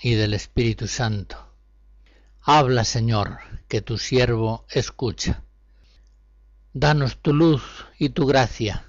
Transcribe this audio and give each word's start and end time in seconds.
Y 0.00 0.14
del 0.14 0.32
Espíritu 0.32 0.88
Santo. 0.88 1.36
Habla, 2.40 2.84
Señor, 2.84 3.40
que 3.68 3.82
tu 3.82 3.98
siervo 3.98 4.64
escucha. 4.70 5.42
Danos 6.72 7.18
tu 7.18 7.34
luz 7.34 7.62
y 7.98 8.08
tu 8.08 8.24
gracia, 8.24 8.86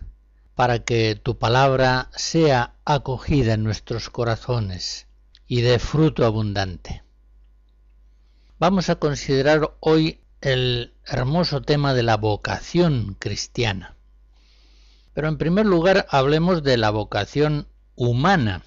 para 0.55 0.79
que 0.79 1.15
tu 1.15 1.37
palabra 1.37 2.09
sea 2.15 2.75
acogida 2.85 3.55
en 3.55 3.63
nuestros 3.63 4.09
corazones 4.09 5.07
y 5.47 5.59
dé 5.61 5.79
fruto 5.79 6.25
abundante. 6.25 7.03
Vamos 8.57 8.89
a 8.89 8.95
considerar 8.95 9.75
hoy 9.81 10.21
el 10.39 10.93
hermoso 11.05 11.61
tema 11.61 11.93
de 11.93 12.03
la 12.03 12.15
vocación 12.15 13.17
cristiana. 13.19 13.97
Pero 15.13 15.27
en 15.27 15.37
primer 15.37 15.65
lugar 15.65 16.07
hablemos 16.09 16.63
de 16.63 16.77
la 16.77 16.89
vocación 16.89 17.67
humana 17.95 18.63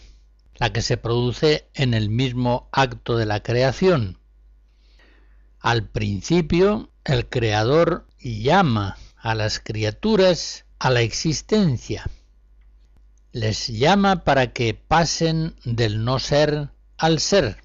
la 0.57 0.73
que 0.73 0.83
se 0.83 0.97
produce 0.97 1.69
en 1.75 1.95
el 1.95 2.11
mismo 2.11 2.69
acto 2.73 3.17
de 3.17 3.27
la 3.27 3.43
creación. 3.43 4.19
Al 5.61 5.89
principio, 5.89 6.91
el 7.05 7.29
Creador 7.29 8.07
llama 8.19 8.97
a 9.17 9.35
las 9.35 9.61
criaturas 9.61 10.65
a 10.79 10.91
la 10.91 11.01
existencia. 11.01 12.09
Les 13.33 13.69
llama 13.69 14.25
para 14.25 14.53
que 14.53 14.75
pasen 14.75 15.55
del 15.65 16.05
no 16.05 16.19
ser 16.19 16.71
al 16.99 17.21
ser. 17.21 17.63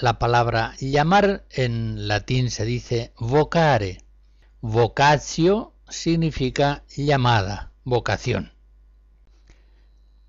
La 0.00 0.18
palabra 0.18 0.74
llamar 0.78 1.44
en 1.50 2.06
latín 2.06 2.50
se 2.50 2.64
dice 2.64 3.12
vocare. 3.18 4.04
Vocatio 4.60 5.72
significa 5.88 6.84
llamada, 6.96 7.72
vocación. 7.84 8.52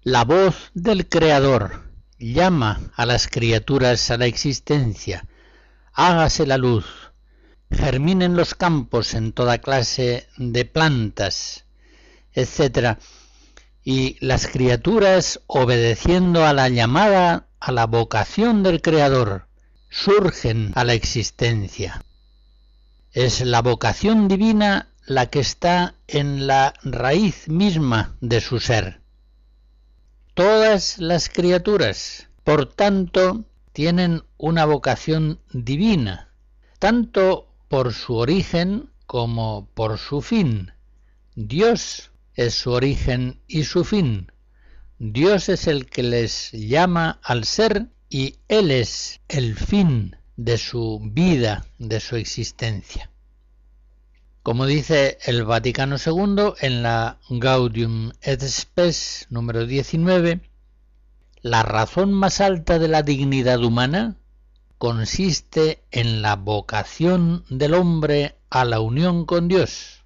La 0.04 0.26
voz 0.26 0.72
del 0.74 1.08
Creador 1.08 1.84
llama 2.18 2.92
a 2.96 3.06
las 3.06 3.28
criaturas 3.28 4.10
a 4.10 4.18
la 4.18 4.26
existencia. 4.26 5.28
Hágase 5.94 6.48
la 6.48 6.58
luz. 6.58 6.88
Germinen 7.70 8.36
los 8.36 8.56
campos 8.56 9.14
en 9.14 9.32
toda 9.32 9.60
clase 9.60 10.28
de 10.38 10.66
plantas, 10.66 11.66
etc. 12.34 12.98
Y 13.84 14.18
las 14.26 14.48
criaturas, 14.48 15.42
obedeciendo 15.46 16.48
a 16.48 16.54
la 16.54 16.68
llamada, 16.68 17.46
a 17.60 17.72
la 17.72 17.86
vocación 17.86 18.64
del 18.64 18.82
Creador, 18.82 19.46
surgen 19.92 20.72
a 20.74 20.84
la 20.84 20.96
existencia. 20.96 22.04
Es 23.12 23.42
la 23.42 23.62
vocación 23.62 24.28
divina 24.28 24.90
la 25.06 25.28
que 25.28 25.42
está 25.42 25.94
en 26.08 26.48
la 26.48 26.74
raíz 26.82 27.48
misma 27.48 28.18
de 28.20 28.42
su 28.42 28.60
ser 28.60 29.01
Todas 30.34 30.98
las 30.98 31.28
criaturas, 31.28 32.30
por 32.46 32.66
tanto, 32.66 33.44
tienen 33.74 34.24
una 34.38 34.64
vocación 34.64 35.42
divina, 35.52 36.30
tanto 36.80 37.54
por 37.68 37.94
su 37.94 38.16
origen 38.16 38.90
como 39.06 39.68
por 39.74 39.98
su 39.98 40.22
fin. 40.22 40.72
Dios 41.36 42.12
es 42.34 42.54
su 42.54 42.72
origen 42.72 43.42
y 43.46 43.66
su 43.66 43.84
fin. 43.84 44.32
Dios 45.00 45.50
es 45.50 45.68
el 45.68 45.86
que 45.88 46.04
les 46.04 46.54
llama 46.54 47.20
al 47.24 47.44
ser 47.44 47.88
y 48.08 48.38
Él 48.48 48.72
es 48.72 49.20
el 49.28 49.56
fin 49.56 50.16
de 50.38 50.58
su 50.58 51.02
vida, 51.12 51.66
de 51.78 52.00
su 52.00 52.16
existencia. 52.16 53.11
Como 54.44 54.66
dice 54.66 55.20
el 55.26 55.44
Vaticano 55.46 55.98
II 56.04 56.54
en 56.62 56.82
la 56.82 57.20
Gaudium 57.30 58.12
et 58.24 58.42
Spes 58.42 59.28
número 59.30 59.68
19, 59.68 60.42
la 61.44 61.62
razón 61.62 62.12
más 62.12 62.42
alta 62.42 62.80
de 62.80 62.88
la 62.88 63.04
dignidad 63.04 63.64
humana 63.64 64.18
consiste 64.80 65.84
en 65.92 66.24
la 66.24 66.38
vocación 66.38 67.46
del 67.50 67.76
hombre 67.76 68.36
a 68.50 68.66
la 68.66 68.80
unión 68.80 69.28
con 69.28 69.48
Dios. 69.48 70.06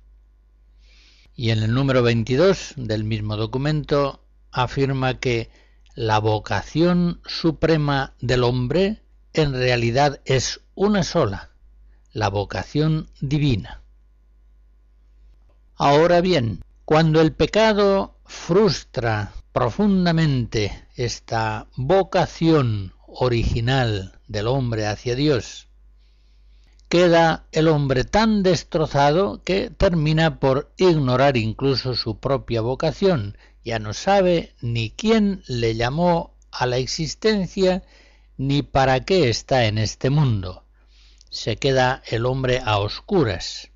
Y 1.33 1.51
en 1.51 1.59
el 1.59 1.73
número 1.73 2.03
22 2.03 2.73
del 2.75 3.05
mismo 3.05 3.37
documento 3.37 4.21
afirma 4.51 5.17
que 5.17 5.49
la 5.93 6.19
vocación 6.19 7.21
suprema 7.25 8.15
del 8.19 8.43
hombre 8.43 9.01
en 9.31 9.53
realidad 9.53 10.19
es 10.25 10.59
una 10.75 11.03
sola, 11.03 11.51
la 12.11 12.27
vocación 12.27 13.09
divina. 13.21 13.84
Ahora 15.77 16.21
bien, 16.21 16.61
cuando 16.85 17.19
el 17.19 17.33
pecado 17.33 18.15
frustra 18.25 19.33
profundamente 19.51 20.87
esta 20.95 21.67
vocación 21.75 22.93
original 23.07 24.13
del 24.27 24.47
hombre 24.47 24.87
hacia 24.87 25.15
Dios, 25.15 25.67
queda 26.87 27.47
el 27.51 27.67
hombre 27.67 28.05
tan 28.05 28.41
destrozado 28.41 29.43
que 29.43 29.69
termina 29.69 30.39
por 30.39 30.71
ignorar 30.77 31.35
incluso 31.35 31.93
su 31.93 32.19
propia 32.19 32.61
vocación, 32.61 33.37
ya 33.65 33.77
no 33.77 33.93
sabe 33.93 34.53
ni 34.61 34.91
quién 34.91 35.43
le 35.47 35.75
llamó 35.75 36.35
a 36.51 36.67
la 36.67 36.77
existencia 36.77 37.83
ni 38.37 38.61
para 38.61 39.01
qué 39.01 39.27
está 39.29 39.65
en 39.65 39.77
este 39.77 40.09
mundo. 40.09 40.63
Se 41.29 41.57
queda 41.57 42.01
el 42.07 42.25
hombre 42.25 42.61
a 42.63 42.77
oscuras. 42.77 43.71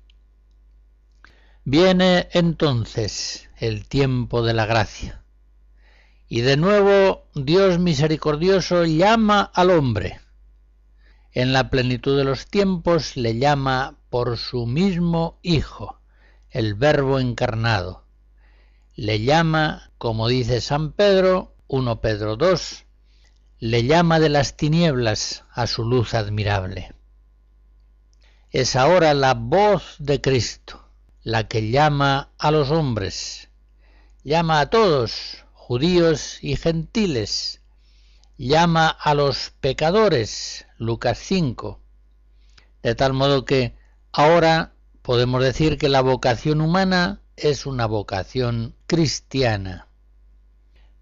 Viene 1.64 2.30
entonces 2.32 3.50
el 3.58 3.86
tiempo 3.86 4.42
de 4.42 4.54
la 4.54 4.64
gracia. 4.64 5.22
Y 6.26 6.40
de 6.40 6.56
nuevo 6.56 7.26
Dios 7.34 7.78
misericordioso 7.78 8.86
llama 8.86 9.42
al 9.42 9.68
hombre. 9.70 10.20
En 11.32 11.52
la 11.52 11.68
plenitud 11.68 12.16
de 12.16 12.24
los 12.24 12.46
tiempos 12.46 13.14
le 13.18 13.38
llama 13.38 13.98
por 14.08 14.38
su 14.38 14.66
mismo 14.66 15.38
Hijo, 15.42 16.00
el 16.50 16.74
Verbo 16.76 17.20
encarnado. 17.20 18.04
Le 18.94 19.20
llama, 19.20 19.90
como 19.98 20.28
dice 20.28 20.62
San 20.62 20.92
Pedro, 20.92 21.54
1 21.68 22.00
Pedro 22.00 22.36
2, 22.36 22.86
le 23.58 23.84
llama 23.84 24.18
de 24.18 24.30
las 24.30 24.56
tinieblas 24.56 25.44
a 25.52 25.66
su 25.66 25.84
luz 25.84 26.14
admirable. 26.14 26.94
Es 28.50 28.76
ahora 28.76 29.12
la 29.12 29.34
voz 29.34 29.96
de 29.98 30.22
Cristo 30.22 30.79
la 31.22 31.48
que 31.48 31.70
llama 31.70 32.30
a 32.38 32.50
los 32.50 32.70
hombres, 32.70 33.48
llama 34.24 34.60
a 34.60 34.70
todos, 34.70 35.44
judíos 35.52 36.38
y 36.42 36.56
gentiles, 36.56 37.60
llama 38.38 38.88
a 38.88 39.14
los 39.14 39.52
pecadores, 39.60 40.66
Lucas 40.78 41.18
5, 41.18 41.78
de 42.82 42.94
tal 42.94 43.12
modo 43.12 43.44
que 43.44 43.74
ahora 44.12 44.72
podemos 45.02 45.42
decir 45.42 45.76
que 45.76 45.90
la 45.90 46.00
vocación 46.00 46.62
humana 46.62 47.20
es 47.36 47.66
una 47.66 47.84
vocación 47.86 48.74
cristiana. 48.86 49.86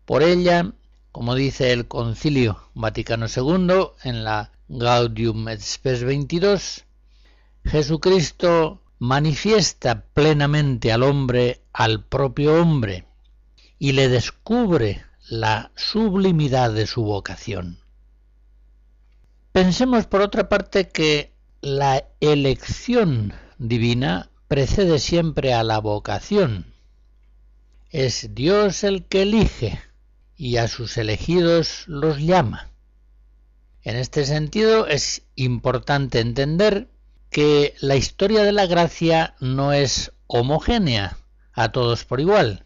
Por 0.04 0.22
ella, 0.24 0.72
como 1.12 1.36
dice 1.36 1.72
el 1.72 1.86
Concilio 1.86 2.60
Vaticano 2.74 3.26
II 3.26 3.90
en 4.02 4.24
la 4.24 4.50
Gaudium 4.68 5.48
et 5.48 5.60
Spes 5.60 6.02
22, 6.02 6.84
Jesucristo 7.64 8.80
manifiesta 8.98 10.04
plenamente 10.12 10.92
al 10.92 11.02
hombre 11.02 11.62
al 11.72 12.04
propio 12.04 12.60
hombre 12.60 13.04
y 13.78 13.92
le 13.92 14.08
descubre 14.08 15.04
la 15.28 15.70
sublimidad 15.76 16.72
de 16.72 16.86
su 16.86 17.02
vocación. 17.04 17.78
Pensemos 19.52 20.06
por 20.06 20.20
otra 20.22 20.48
parte 20.48 20.88
que 20.88 21.32
la 21.60 22.04
elección 22.20 23.32
divina 23.58 24.30
precede 24.48 24.98
siempre 24.98 25.54
a 25.54 25.62
la 25.62 25.78
vocación. 25.78 26.74
Es 27.90 28.34
Dios 28.34 28.84
el 28.84 29.04
que 29.04 29.22
elige 29.22 29.80
y 30.36 30.56
a 30.56 30.68
sus 30.68 30.96
elegidos 30.96 31.84
los 31.86 32.18
llama. 32.18 32.70
En 33.82 33.96
este 33.96 34.24
sentido 34.24 34.86
es 34.86 35.22
importante 35.34 36.20
entender 36.20 36.88
que 37.30 37.74
la 37.80 37.96
historia 37.96 38.42
de 38.42 38.52
la 38.52 38.66
gracia 38.66 39.34
no 39.40 39.72
es 39.72 40.12
homogénea 40.26 41.16
a 41.52 41.70
todos 41.72 42.04
por 42.04 42.20
igual. 42.20 42.64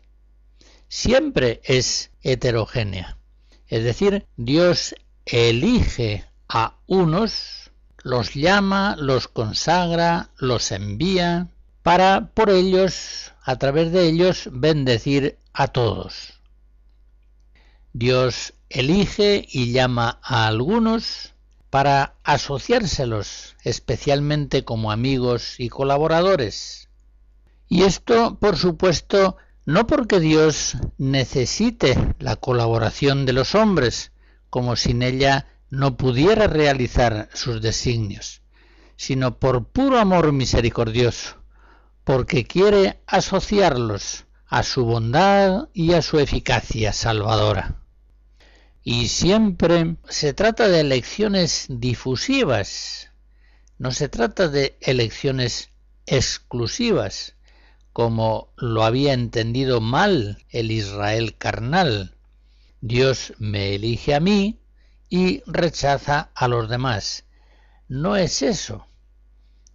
Siempre 0.88 1.61
es 1.64 2.11
heterogénea. 2.23 3.17
Es 3.67 3.85
decir, 3.85 4.26
Dios 4.37 4.94
elige 5.25 6.25
a 6.49 6.76
unos, 6.87 7.70
los 8.03 8.35
llama, 8.35 8.97
los 8.99 9.29
consagra, 9.29 10.31
los 10.37 10.70
envía, 10.73 11.49
para 11.82 12.26
por 12.35 12.50
ellos, 12.50 13.32
a 13.43 13.56
través 13.56 13.93
de 13.93 14.06
ellos, 14.06 14.49
bendecir 14.53 15.38
a 15.53 15.69
todos. 15.69 16.35
Dios 17.93 18.55
elige 18.69 19.47
y 19.50 19.73
llama 19.73 20.19
a 20.23 20.47
algunos 20.47 21.31
para 21.72 22.16
asociárselos 22.22 23.56
especialmente 23.64 24.62
como 24.62 24.92
amigos 24.92 25.54
y 25.58 25.70
colaboradores. 25.70 26.90
Y 27.66 27.84
esto, 27.84 28.36
por 28.38 28.58
supuesto, 28.58 29.38
no 29.64 29.86
porque 29.86 30.20
Dios 30.20 30.76
necesite 30.98 32.14
la 32.19 32.36
colaboración 32.36 33.24
de 33.24 33.32
los 33.32 33.54
hombres, 33.54 34.12
como 34.50 34.76
sin 34.76 35.02
ella 35.02 35.46
no 35.70 35.96
pudiera 35.96 36.46
realizar 36.46 37.30
sus 37.32 37.62
designios, 37.62 38.42
sino 38.96 39.38
por 39.38 39.64
puro 39.64 39.98
amor 39.98 40.30
misericordioso, 40.32 41.38
porque 42.04 42.44
quiere 42.44 43.00
asociarlos 43.06 44.26
a 44.46 44.62
su 44.62 44.84
bondad 44.84 45.70
y 45.72 45.94
a 45.94 46.02
su 46.02 46.18
eficacia 46.18 46.92
salvadora. 46.92 47.81
Y 48.84 49.08
siempre 49.08 49.96
se 50.08 50.34
trata 50.34 50.69
de 50.69 50.81
elecciones 50.81 51.67
difusivas, 51.69 53.11
no 53.79 53.93
se 53.93 54.08
trata 54.08 54.49
de 54.49 54.76
elecciones 54.81 55.70
exclusivas, 56.06 57.37
como 57.93 58.52
lo 58.56 58.82
había 58.82 59.12
entendido 59.12 59.81
mal 59.81 60.44
el 60.49 60.73
Israel 60.73 61.37
carnal. 61.37 62.17
Dios 62.81 63.34
me 63.38 63.75
elige 63.76 64.14
a 64.14 64.20
mí 64.20 64.58
y 65.08 65.43
rechaza 65.46 66.32
a 66.35 66.49
los 66.49 66.69
demás. 66.69 67.25
No 67.87 68.17
es 68.17 68.43
eso. 68.43 68.87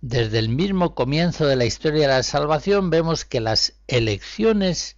Desde 0.01 0.39
el 0.39 0.50
mismo 0.50 0.95
comienzo 0.95 1.45
de 1.45 1.56
la 1.56 1.65
historia 1.65 2.01
de 2.01 2.13
la 2.15 2.24
salvación 2.24 2.89
vemos 2.89 3.24
que 3.24 3.39
las 3.39 3.74
elecciones 3.88 4.98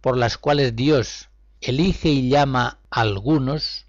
por 0.00 0.16
las 0.16 0.38
cuales 0.38 0.76
Dios 0.76 1.29
elige 1.60 2.08
y 2.08 2.28
llama 2.28 2.78
a 2.90 3.00
algunos 3.00 3.86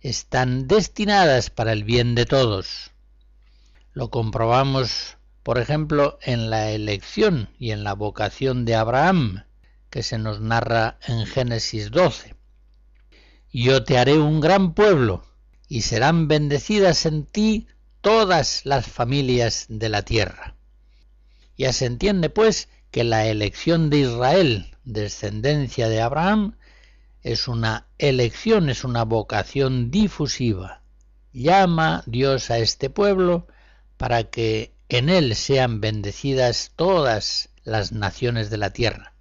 están 0.00 0.68
destinadas 0.68 1.50
para 1.50 1.72
el 1.72 1.84
bien 1.84 2.14
de 2.14 2.26
todos. 2.26 2.92
Lo 3.92 4.10
comprobamos, 4.10 5.16
por 5.42 5.58
ejemplo, 5.58 6.18
en 6.22 6.50
la 6.50 6.70
elección 6.70 7.48
y 7.58 7.70
en 7.70 7.82
la 7.82 7.94
vocación 7.94 8.64
de 8.64 8.74
Abraham, 8.74 9.44
que 9.90 10.02
se 10.02 10.18
nos 10.18 10.40
narra 10.40 10.98
en 11.06 11.26
Génesis 11.26 11.90
12. 11.90 12.34
Yo 13.52 13.84
te 13.84 13.98
haré 13.98 14.18
un 14.18 14.40
gran 14.40 14.74
pueblo, 14.74 15.24
y 15.68 15.82
serán 15.82 16.28
bendecidas 16.28 17.06
en 17.06 17.24
ti 17.24 17.66
todas 18.00 18.64
las 18.64 18.86
familias 18.86 19.66
de 19.68 19.88
la 19.88 20.02
tierra. 20.02 20.54
Ya 21.58 21.72
se 21.72 21.86
entiende, 21.86 22.30
pues, 22.30 22.68
que 22.90 23.02
la 23.02 23.26
elección 23.26 23.90
de 23.90 23.98
Israel, 24.00 24.76
descendencia 24.84 25.88
de 25.88 26.00
Abraham, 26.00 26.56
es 27.26 27.48
una 27.48 27.88
elección, 27.98 28.70
es 28.70 28.84
una 28.84 29.04
vocación 29.04 29.90
difusiva. 29.90 30.82
Llama 31.32 32.04
Dios 32.06 32.52
a 32.52 32.58
este 32.58 32.88
pueblo 32.88 33.48
para 33.96 34.30
que 34.30 34.76
en 34.88 35.08
él 35.08 35.34
sean 35.34 35.80
bendecidas 35.80 36.70
todas 36.76 37.48
las 37.64 37.90
naciones 37.90 38.48
de 38.48 38.58
la 38.58 38.70
tierra. 38.70 39.12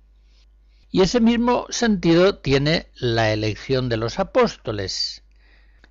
Y 0.91 1.01
ese 1.01 1.19
mismo 1.19 1.65
sentido 1.71 2.37
tiene 2.37 2.91
la 2.93 3.33
elección 3.33 3.89
de 3.89 3.97
los 3.97 4.19
apóstoles, 4.19 5.23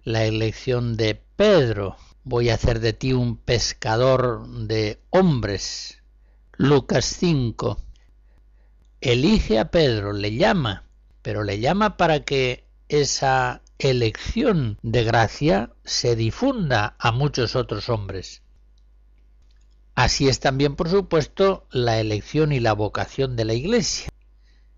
la 0.05 0.25
elección 0.25 0.97
de 0.97 1.21
Pedro, 1.35 1.97
voy 2.23 2.51
a 2.51 2.55
hacer 2.55 2.79
de 2.79 2.93
ti 2.93 3.13
un 3.13 3.37
pescador 3.37 4.47
de 4.49 5.01
hombres. 5.11 5.99
Lucas 6.53 7.07
5. 7.07 7.77
Elige 9.01 9.59
a 9.59 9.73
Pedro, 9.73 10.13
le 10.13 10.37
llama, 10.37 10.84
pero 11.25 11.43
le 11.43 11.59
llama 11.59 11.97
para 11.97 12.21
que 12.21 12.67
esa 12.91 13.63
elección 13.79 14.79
de 14.83 15.05
gracia 15.05 15.71
se 15.83 16.17
difunda 16.17 16.97
a 16.99 17.13
muchos 17.13 17.57
otros 17.57 17.89
hombres. 17.89 18.43
Así 19.95 20.29
es 20.29 20.39
también, 20.39 20.77
por 20.77 20.91
supuesto, 20.91 21.67
la 21.71 21.99
elección 21.99 22.53
y 22.53 22.61
la 22.61 22.75
vocación 22.75 23.37
de 23.37 23.47
la 23.47 23.55
Iglesia, 23.55 24.11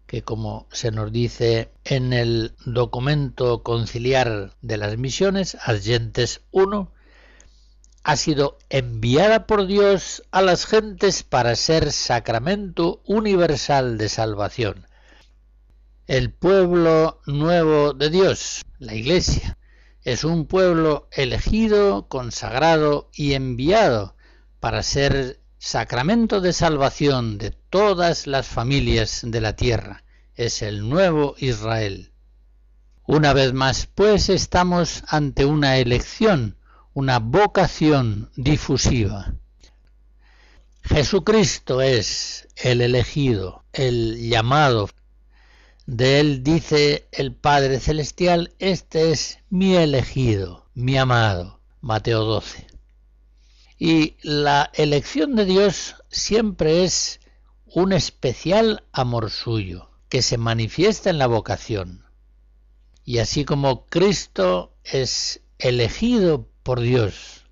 que 0.06 0.22
como 0.22 0.68
se 0.70 0.92
nos 0.92 1.10
dice 1.10 1.72
en 1.84 2.12
el 2.12 2.54
documento 2.64 3.64
conciliar 3.64 4.52
de 4.62 4.76
las 4.76 4.96
misiones, 4.98 5.56
Agentes 5.56 6.42
1, 6.52 6.92
ha 8.04 8.16
sido 8.16 8.56
enviada 8.70 9.48
por 9.48 9.66
Dios 9.66 10.22
a 10.30 10.42
las 10.42 10.64
gentes 10.64 11.24
para 11.24 11.56
ser 11.56 11.90
sacramento 11.90 13.02
universal 13.04 13.98
de 13.98 14.08
salvación 14.08 14.85
el 16.06 16.32
pueblo 16.32 17.20
nuevo 17.26 17.92
de 17.92 18.10
Dios, 18.10 18.62
la 18.78 18.94
Iglesia, 18.94 19.58
es 20.02 20.22
un 20.22 20.46
pueblo 20.46 21.08
elegido, 21.10 22.06
consagrado 22.06 23.10
y 23.12 23.32
enviado 23.32 24.14
para 24.60 24.84
ser 24.84 25.40
sacramento 25.58 26.40
de 26.40 26.52
salvación 26.52 27.38
de 27.38 27.50
todas 27.50 28.28
las 28.28 28.46
familias 28.46 29.22
de 29.24 29.40
la 29.40 29.56
tierra. 29.56 30.04
Es 30.36 30.62
el 30.62 30.88
nuevo 30.88 31.34
Israel. 31.38 32.12
Una 33.04 33.32
vez 33.32 33.52
más, 33.52 33.88
pues, 33.92 34.28
estamos 34.28 35.02
ante 35.08 35.44
una 35.44 35.78
elección, 35.78 36.56
una 36.94 37.18
vocación 37.18 38.30
difusiva. 38.36 39.34
Jesucristo 40.82 41.80
es 41.82 42.46
el 42.54 42.80
elegido, 42.80 43.64
el 43.72 44.28
llamado 44.28 44.88
de 45.86 46.20
él 46.20 46.42
dice 46.42 47.08
el 47.12 47.32
Padre 47.32 47.78
Celestial, 47.80 48.52
este 48.58 49.12
es 49.12 49.38
mi 49.48 49.76
elegido, 49.76 50.66
mi 50.74 50.98
amado. 50.98 51.56
Mateo 51.80 52.24
12. 52.24 52.66
Y 53.78 54.16
la 54.22 54.70
elección 54.74 55.36
de 55.36 55.44
Dios 55.44 55.94
siempre 56.10 56.82
es 56.82 57.20
un 57.66 57.92
especial 57.92 58.82
amor 58.90 59.30
suyo, 59.30 59.90
que 60.08 60.22
se 60.22 60.36
manifiesta 60.36 61.10
en 61.10 61.18
la 61.18 61.28
vocación. 61.28 62.04
Y 63.04 63.18
así 63.18 63.44
como 63.44 63.86
Cristo 63.86 64.74
es 64.82 65.42
elegido 65.58 66.48
por 66.64 66.80
Dios, 66.80 67.44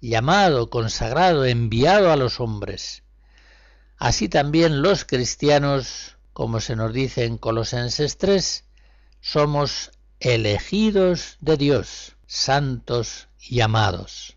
llamado, 0.00 0.68
consagrado, 0.68 1.44
enviado 1.44 2.10
a 2.10 2.16
los 2.16 2.40
hombres, 2.40 3.04
así 3.98 4.28
también 4.28 4.82
los 4.82 5.04
cristianos 5.04 6.15
como 6.36 6.60
se 6.60 6.76
nos 6.76 6.92
dice 6.92 7.24
en 7.24 7.38
Colosenses 7.38 8.18
3, 8.18 8.64
somos 9.22 9.90
elegidos 10.20 11.38
de 11.40 11.56
Dios, 11.56 12.16
santos 12.26 13.28
y 13.40 13.62
amados. 13.62 14.36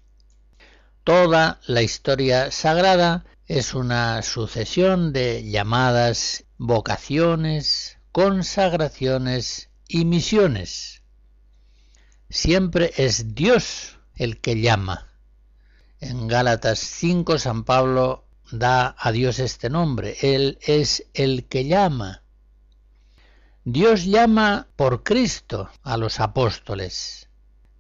Toda 1.04 1.60
la 1.68 1.82
historia 1.82 2.52
sagrada 2.52 3.26
es 3.48 3.74
una 3.74 4.22
sucesión 4.22 5.12
de 5.12 5.44
llamadas, 5.44 6.46
vocaciones, 6.58 7.98
consagraciones 8.14 9.70
y 9.90 10.06
misiones. 10.06 11.02
Siempre 12.30 12.94
es 12.96 13.36
Dios 13.36 14.00
el 14.16 14.40
que 14.40 14.62
llama. 14.62 15.10
En 16.00 16.30
Gálatas 16.30 16.80
5 16.80 17.40
San 17.40 17.66
Pablo 17.66 18.24
da 18.52 18.96
a 18.98 19.12
Dios 19.12 19.40
este 19.40 19.70
nombre. 19.70 20.18
Él 20.22 20.58
es 20.62 21.06
el 21.14 21.46
que 21.46 21.66
llama. 21.66 22.24
Dios 23.64 24.06
llama 24.06 24.68
por 24.76 25.04
Cristo 25.04 25.70
a 25.84 25.98
los 25.98 26.20
apóstoles. 26.20 27.30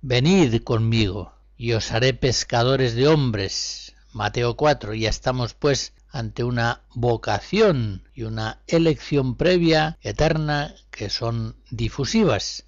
Venid 0.01 0.63
conmigo 0.63 1.33
y 1.57 1.73
os 1.73 1.91
haré 1.91 2.13
pescadores 2.13 2.95
de 2.95 3.07
hombres. 3.07 3.95
Mateo 4.13 4.55
4. 4.55 4.93
Ya 4.93 5.09
estamos 5.09 5.53
pues 5.53 5.93
ante 6.11 6.43
una 6.43 6.81
vocación 6.93 8.03
y 8.13 8.23
una 8.23 8.61
elección 8.67 9.35
previa, 9.35 9.97
eterna, 10.01 10.75
que 10.91 11.09
son 11.09 11.55
difusivas. 11.69 12.65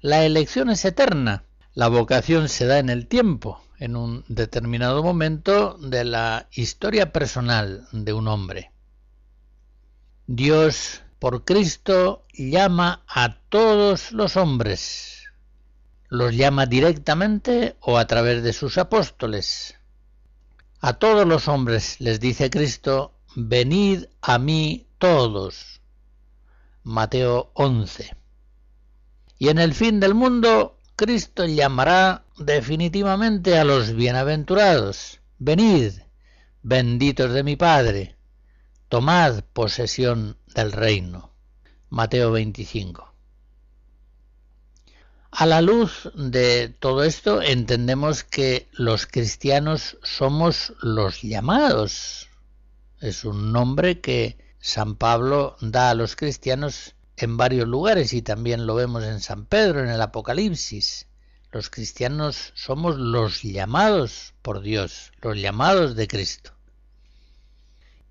La 0.00 0.24
elección 0.24 0.68
es 0.70 0.84
eterna, 0.84 1.44
la 1.72 1.88
vocación 1.88 2.48
se 2.48 2.66
da 2.66 2.78
en 2.78 2.90
el 2.90 3.06
tiempo, 3.06 3.63
en 3.78 3.96
un 3.96 4.24
determinado 4.28 5.02
momento 5.02 5.76
de 5.80 6.04
la 6.04 6.48
historia 6.52 7.12
personal 7.12 7.86
de 7.92 8.12
un 8.12 8.28
hombre. 8.28 8.70
Dios, 10.26 11.02
por 11.18 11.44
Cristo, 11.44 12.24
llama 12.32 13.02
a 13.06 13.36
todos 13.48 14.12
los 14.12 14.36
hombres. 14.36 15.24
Los 16.08 16.34
llama 16.34 16.66
directamente 16.66 17.76
o 17.80 17.98
a 17.98 18.06
través 18.06 18.42
de 18.42 18.52
sus 18.52 18.78
apóstoles. 18.78 19.76
A 20.80 20.94
todos 20.94 21.26
los 21.26 21.48
hombres 21.48 22.00
les 22.00 22.20
dice 22.20 22.50
Cristo, 22.50 23.14
venid 23.34 24.04
a 24.20 24.38
mí 24.38 24.86
todos. 24.98 25.80
Mateo 26.82 27.50
11. 27.54 28.16
Y 29.38 29.48
en 29.48 29.58
el 29.58 29.74
fin 29.74 30.00
del 30.00 30.14
mundo 30.14 30.73
Cristo 30.96 31.44
llamará 31.44 32.24
definitivamente 32.38 33.58
a 33.58 33.64
los 33.64 33.94
bienaventurados. 33.94 35.20
Venid, 35.38 35.94
benditos 36.62 37.32
de 37.32 37.42
mi 37.42 37.56
Padre, 37.56 38.14
tomad 38.88 39.42
posesión 39.52 40.36
del 40.54 40.70
reino. 40.70 41.32
Mateo 41.90 42.30
25. 42.30 43.12
A 45.32 45.46
la 45.46 45.62
luz 45.62 46.12
de 46.14 46.68
todo 46.68 47.02
esto 47.02 47.42
entendemos 47.42 48.22
que 48.22 48.68
los 48.70 49.06
cristianos 49.06 49.98
somos 50.04 50.74
los 50.80 51.22
llamados. 51.22 52.28
Es 53.00 53.24
un 53.24 53.52
nombre 53.52 54.00
que 54.00 54.38
San 54.60 54.94
Pablo 54.94 55.56
da 55.60 55.90
a 55.90 55.94
los 55.94 56.14
cristianos 56.14 56.94
en 57.16 57.36
varios 57.36 57.68
lugares 57.68 58.12
y 58.12 58.22
también 58.22 58.66
lo 58.66 58.74
vemos 58.74 59.04
en 59.04 59.20
San 59.20 59.46
Pedro, 59.46 59.80
en 59.80 59.88
el 59.88 60.00
Apocalipsis. 60.00 61.06
Los 61.52 61.70
cristianos 61.70 62.52
somos 62.54 62.96
los 62.96 63.42
llamados 63.42 64.34
por 64.42 64.60
Dios, 64.60 65.12
los 65.22 65.36
llamados 65.38 65.94
de 65.94 66.08
Cristo. 66.08 66.52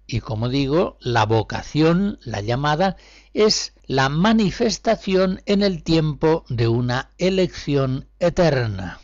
Y 0.08 0.20
como 0.20 0.50
digo, 0.50 0.98
la 1.00 1.26
vocación, 1.26 2.20
la 2.24 2.42
llamada, 2.42 2.98
es 3.34 3.74
la 3.86 4.10
manifestación 4.10 5.42
en 5.46 5.62
el 5.62 5.84
tiempo 5.84 6.46
de 6.50 6.68
una 6.68 7.12
elección 7.18 8.08
eterna. 8.20 9.00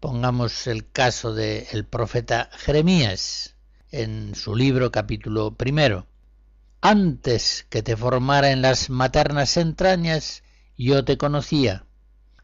Pongamos 0.00 0.66
el 0.66 0.90
caso 0.90 1.34
del 1.34 1.86
profeta 1.86 2.50
Jeremías 2.52 3.54
en 3.90 4.34
su 4.34 4.56
libro 4.56 4.90
capítulo 4.90 5.54
primero. 5.54 6.06
Antes 6.86 7.64
que 7.70 7.82
te 7.82 7.96
formara 7.96 8.50
en 8.50 8.60
las 8.60 8.90
maternas 8.90 9.56
entrañas, 9.56 10.42
yo 10.76 11.02
te 11.02 11.16
conocía. 11.16 11.86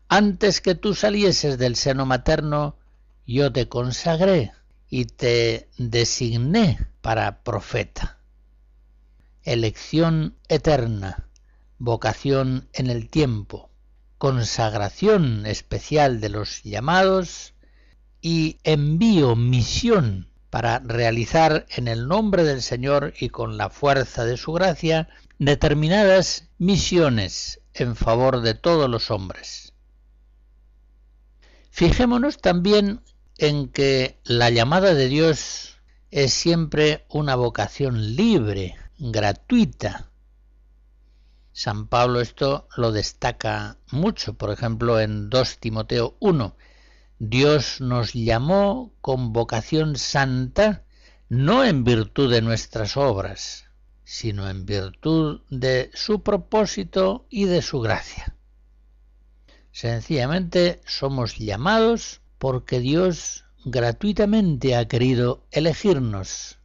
Antes 0.09 0.63
que 0.63 0.75
tú 0.75 0.95
salieses 0.95 1.59
del 1.59 1.77
seno 1.77 2.07
materno, 2.07 2.79
yo 3.27 3.53
te 3.53 3.69
consagré 3.69 4.53
y 4.89 5.05
te 5.05 5.69
designé 5.77 6.89
para 7.03 7.43
profeta. 7.43 8.19
Elección 9.43 10.39
eterna, 10.49 11.29
vocación 11.77 12.67
en 12.73 12.89
el 12.89 13.11
tiempo, 13.11 13.69
consagración 14.17 15.45
especial 15.45 16.19
de 16.23 16.31
los 16.31 16.63
llamados 16.63 17.53
y 18.23 18.57
envío, 18.65 19.37
misión 19.37 20.30
para 20.51 20.81
realizar 20.81 21.67
en 21.71 21.89
el 21.89 22.09
nombre 22.09 22.45
del 22.45 22.61
Señor 22.61 23.15
y 23.19 23.29
con 23.31 23.57
la 23.57 23.71
fuerza 23.71 24.25
de 24.25 24.37
su 24.37 24.53
gracia 24.53 25.09
determinadas 25.39 26.49
misiones 26.59 27.61
en 27.73 27.97
favor 27.97 28.43
de 28.43 28.55
todos 28.55 28.91
los 28.91 29.11
hombres. 29.11 29.73
Fijémonos 31.71 32.39
también 32.39 33.01
en 33.39 33.69
que 33.69 34.19
la 34.25 34.51
llamada 34.51 34.93
de 34.93 35.09
Dios 35.09 35.79
es 36.11 36.33
siempre 36.33 37.07
una 37.09 37.37
vocación 37.37 38.17
libre, 38.17 38.77
gratuita. 38.99 40.11
San 41.53 41.87
Pablo 41.87 42.21
esto 42.21 42.69
lo 42.77 42.93
destaca 42.93 43.79
mucho, 43.91 44.35
por 44.35 44.51
ejemplo 44.51 45.01
en 45.01 45.31
2 45.31 45.59
Timoteo 45.59 46.17
1. 46.21 46.57
Dios 47.23 47.83
nos 47.83 48.15
llamó 48.15 48.95
con 49.03 49.35
vocación 49.35 49.97
santa 49.97 50.85
no 51.29 51.65
en 51.67 51.85
virtud 51.85 52.33
de 52.33 52.41
nuestras 52.41 52.97
obras, 52.97 53.67
sino 54.05 54.49
en 54.49 54.65
virtud 54.65 55.43
de 55.51 55.91
su 55.93 56.23
propósito 56.23 57.27
y 57.29 57.45
de 57.45 57.61
su 57.61 57.81
gracia. 57.81 58.37
Sencillamente 59.71 60.81
somos 60.87 61.37
llamados 61.37 62.23
porque 62.39 62.81
Dios 62.81 63.45
gratuitamente 63.67 64.75
ha 64.75 64.89
querido 64.89 65.45
elegirnos. 65.51 66.59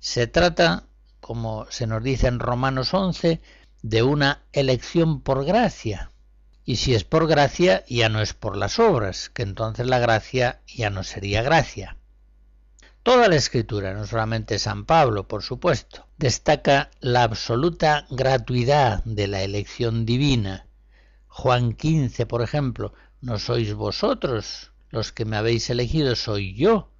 Se 0.00 0.26
trata, 0.26 0.88
como 1.20 1.66
se 1.70 1.86
nos 1.86 2.02
dice 2.02 2.26
en 2.26 2.40
Romanos 2.40 2.92
11, 2.92 3.40
de 3.82 4.02
una 4.02 4.42
elección 4.52 5.20
por 5.20 5.44
gracia. 5.44 6.11
Y 6.64 6.76
si 6.76 6.94
es 6.94 7.04
por 7.04 7.26
gracia, 7.26 7.84
ya 7.88 8.08
no 8.08 8.20
es 8.20 8.34
por 8.34 8.56
las 8.56 8.78
obras, 8.78 9.30
que 9.30 9.42
entonces 9.42 9.86
la 9.86 9.98
gracia 9.98 10.60
ya 10.66 10.90
no 10.90 11.02
sería 11.02 11.42
gracia. 11.42 11.96
Toda 13.02 13.26
la 13.26 13.34
escritura, 13.34 13.94
no 13.94 14.06
solamente 14.06 14.60
San 14.60 14.84
Pablo, 14.84 15.26
por 15.26 15.42
supuesto, 15.42 16.06
destaca 16.18 16.90
la 17.00 17.24
absoluta 17.24 18.06
gratuidad 18.10 19.02
de 19.04 19.26
la 19.26 19.42
elección 19.42 20.06
divina. 20.06 20.66
Juan 21.26 21.72
15, 21.72 22.26
por 22.26 22.42
ejemplo, 22.42 22.92
no 23.20 23.40
sois 23.40 23.74
vosotros 23.74 24.70
los 24.90 25.10
que 25.10 25.24
me 25.24 25.36
habéis 25.36 25.68
elegido 25.70 26.14
soy 26.14 26.54
yo, 26.54 26.90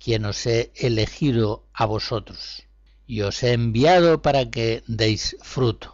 quien 0.00 0.24
os 0.24 0.44
he 0.46 0.72
elegido 0.74 1.66
a 1.72 1.86
vosotros, 1.86 2.64
y 3.06 3.20
os 3.20 3.42
he 3.44 3.52
enviado 3.52 4.22
para 4.22 4.50
que 4.50 4.82
deis 4.88 5.36
fruto. 5.40 5.93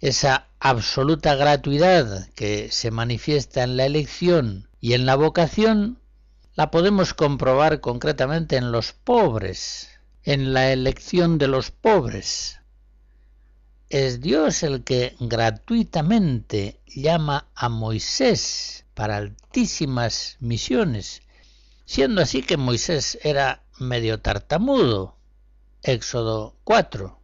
Esa 0.00 0.46
absoluta 0.60 1.34
gratuidad 1.34 2.28
que 2.34 2.70
se 2.70 2.92
manifiesta 2.92 3.64
en 3.64 3.76
la 3.76 3.84
elección 3.84 4.68
y 4.80 4.92
en 4.92 5.06
la 5.06 5.16
vocación 5.16 5.98
la 6.54 6.70
podemos 6.70 7.14
comprobar 7.14 7.80
concretamente 7.80 8.56
en 8.56 8.70
los 8.70 8.92
pobres, 8.92 9.88
en 10.22 10.52
la 10.52 10.72
elección 10.72 11.38
de 11.38 11.48
los 11.48 11.72
pobres. 11.72 12.60
Es 13.90 14.20
Dios 14.20 14.62
el 14.62 14.84
que 14.84 15.16
gratuitamente 15.18 16.78
llama 16.86 17.48
a 17.56 17.68
Moisés 17.68 18.84
para 18.94 19.16
altísimas 19.16 20.36
misiones, 20.38 21.22
siendo 21.86 22.22
así 22.22 22.42
que 22.42 22.56
Moisés 22.56 23.18
era 23.22 23.64
medio 23.78 24.20
tartamudo. 24.20 25.16
Éxodo 25.82 26.54
4. 26.62 27.17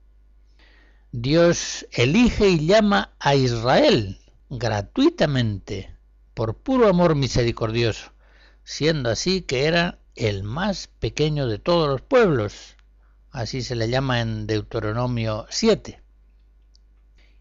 Dios 1.16 1.87
elige 1.92 2.49
y 2.49 2.66
llama 2.66 3.14
a 3.21 3.37
Israel 3.37 4.18
gratuitamente, 4.50 5.94
por 6.35 6.56
puro 6.56 6.88
amor 6.88 7.14
misericordioso, 7.14 8.11
siendo 8.64 9.11
así 9.11 9.42
que 9.42 9.66
era 9.66 10.00
el 10.16 10.42
más 10.42 10.88
pequeño 10.99 11.47
de 11.47 11.61
todos 11.61 11.88
los 11.88 12.00
pueblos. 12.00 12.75
Así 13.30 13.62
se 13.62 13.76
le 13.76 13.88
llama 13.88 14.23
en 14.23 14.49
Deuteronomio 14.49 15.47
7. 15.50 16.02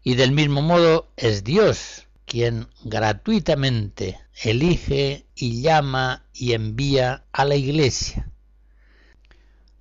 Y 0.04 0.14
del 0.14 0.30
mismo 0.30 0.62
modo 0.62 1.10
es 1.16 1.42
Dios 1.42 2.06
quien 2.26 2.68
gratuitamente 2.84 4.20
elige 4.40 5.26
y 5.34 5.62
llama 5.62 6.26
y 6.32 6.52
envía 6.52 7.24
a 7.32 7.44
la 7.44 7.56
iglesia. 7.56 8.30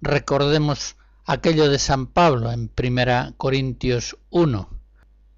Recordemos 0.01 0.95
aquello 1.25 1.69
de 1.69 1.79
San 1.79 2.07
Pablo 2.07 2.51
en 2.51 2.69
1 2.75 3.35
Corintios 3.37 4.17
1. 4.29 4.69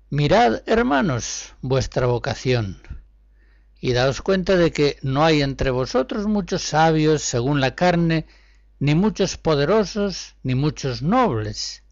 Mirad, 0.09 0.63
hermanos, 0.65 1.53
vuestra 1.61 2.07
vocación, 2.07 2.81
y 3.79 3.93
daos 3.93 4.21
cuenta 4.21 4.55
de 4.55 4.71
que 4.71 4.97
no 5.03 5.23
hay 5.23 5.43
entre 5.43 5.69
vosotros 5.69 6.25
muchos 6.25 6.63
sabios 6.63 7.21
según 7.21 7.61
la 7.61 7.75
carne, 7.75 8.25
ni 8.79 8.95
muchos 8.95 9.37
poderosos, 9.37 10.35
ni 10.41 10.55
muchos 10.55 11.03
nobles, 11.03 11.83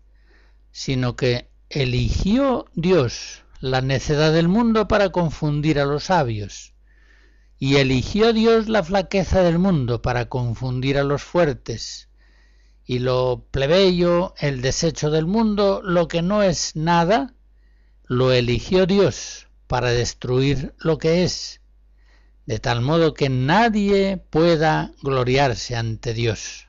sino 0.71 1.15
que 1.15 1.49
eligió 1.69 2.65
Dios 2.73 3.43
la 3.59 3.81
necedad 3.81 4.33
del 4.33 4.47
mundo 4.47 4.87
para 4.87 5.09
confundir 5.09 5.79
a 5.79 5.85
los 5.85 6.05
sabios. 6.05 6.73
Y 7.59 7.77
eligió 7.77 8.33
Dios 8.33 8.67
la 8.67 8.83
flaqueza 8.83 9.41
del 9.43 9.59
mundo 9.59 10.01
para 10.01 10.29
confundir 10.29 10.97
a 10.97 11.03
los 11.03 11.23
fuertes. 11.23 12.09
Y 12.85 12.99
lo 12.99 13.45
plebeyo, 13.51 14.33
el 14.39 14.61
desecho 14.61 15.09
del 15.09 15.25
mundo, 15.25 15.81
lo 15.83 16.07
que 16.07 16.21
no 16.21 16.43
es 16.43 16.75
nada, 16.75 17.33
lo 18.05 18.31
eligió 18.31 18.85
Dios 18.85 19.47
para 19.67 19.89
destruir 19.89 20.73
lo 20.77 20.97
que 20.97 21.23
es, 21.23 21.61
de 22.45 22.59
tal 22.59 22.81
modo 22.81 23.13
que 23.13 23.29
nadie 23.29 24.17
pueda 24.17 24.91
gloriarse 25.01 25.75
ante 25.75 26.13
Dios. 26.13 26.67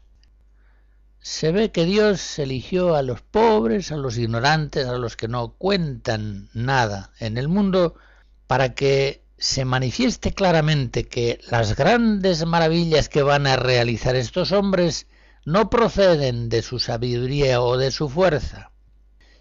Se 1.20 1.52
ve 1.52 1.72
que 1.72 1.84
Dios 1.84 2.38
eligió 2.38 2.94
a 2.94 3.02
los 3.02 3.22
pobres, 3.22 3.90
a 3.90 3.96
los 3.96 4.18
ignorantes, 4.18 4.86
a 4.86 4.98
los 4.98 5.16
que 5.16 5.26
no 5.26 5.54
cuentan 5.54 6.48
nada 6.52 7.12
en 7.18 7.38
el 7.38 7.48
mundo, 7.48 7.96
para 8.46 8.74
que 8.74 9.24
se 9.38 9.64
manifieste 9.64 10.32
claramente 10.32 11.04
que 11.08 11.40
las 11.50 11.76
grandes 11.76 12.46
maravillas 12.46 13.08
que 13.08 13.22
van 13.22 13.46
a 13.46 13.56
realizar 13.56 14.16
estos 14.16 14.52
hombres 14.52 15.06
no 15.44 15.70
proceden 15.70 16.48
de 16.48 16.62
su 16.62 16.78
sabiduría 16.78 17.60
o 17.60 17.76
de 17.76 17.90
su 17.90 18.08
fuerza, 18.08 18.70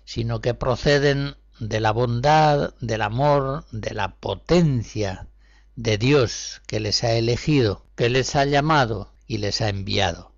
sino 0.05 0.41
que 0.41 0.53
proceden 0.53 1.35
de 1.59 1.79
la 1.79 1.91
bondad, 1.91 2.73
del 2.81 3.01
amor, 3.01 3.65
de 3.71 3.93
la 3.93 4.15
potencia 4.15 5.27
de 5.75 5.97
Dios 5.97 6.61
que 6.67 6.79
les 6.79 7.03
ha 7.03 7.13
elegido, 7.13 7.85
que 7.95 8.09
les 8.09 8.35
ha 8.35 8.45
llamado 8.45 9.13
y 9.27 9.37
les 9.37 9.61
ha 9.61 9.69
enviado 9.69 10.33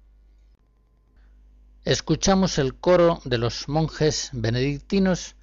escuchamos 1.86 2.58
el 2.58 2.76
coro 2.76 3.22
de 3.26 3.38
los 3.38 3.70
monjes 3.70 4.32
benedictinos 4.34 5.36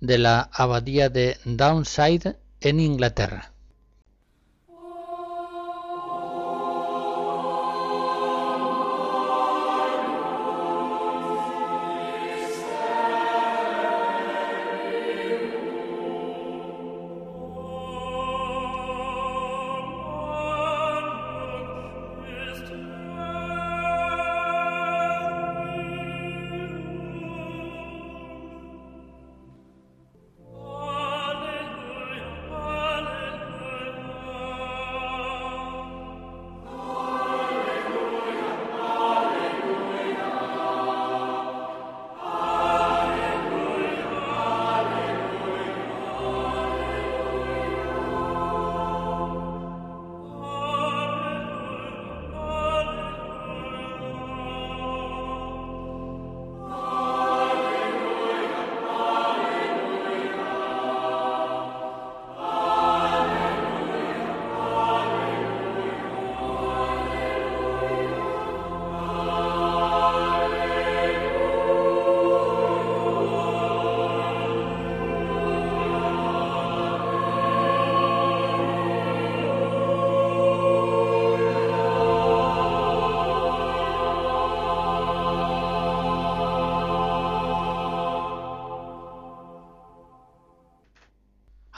de 0.00 0.18
la 0.18 0.50
abadía 0.52 1.08
de 1.08 1.38
Downside 1.44 2.36
en 2.60 2.80
Inglaterra. 2.80 3.53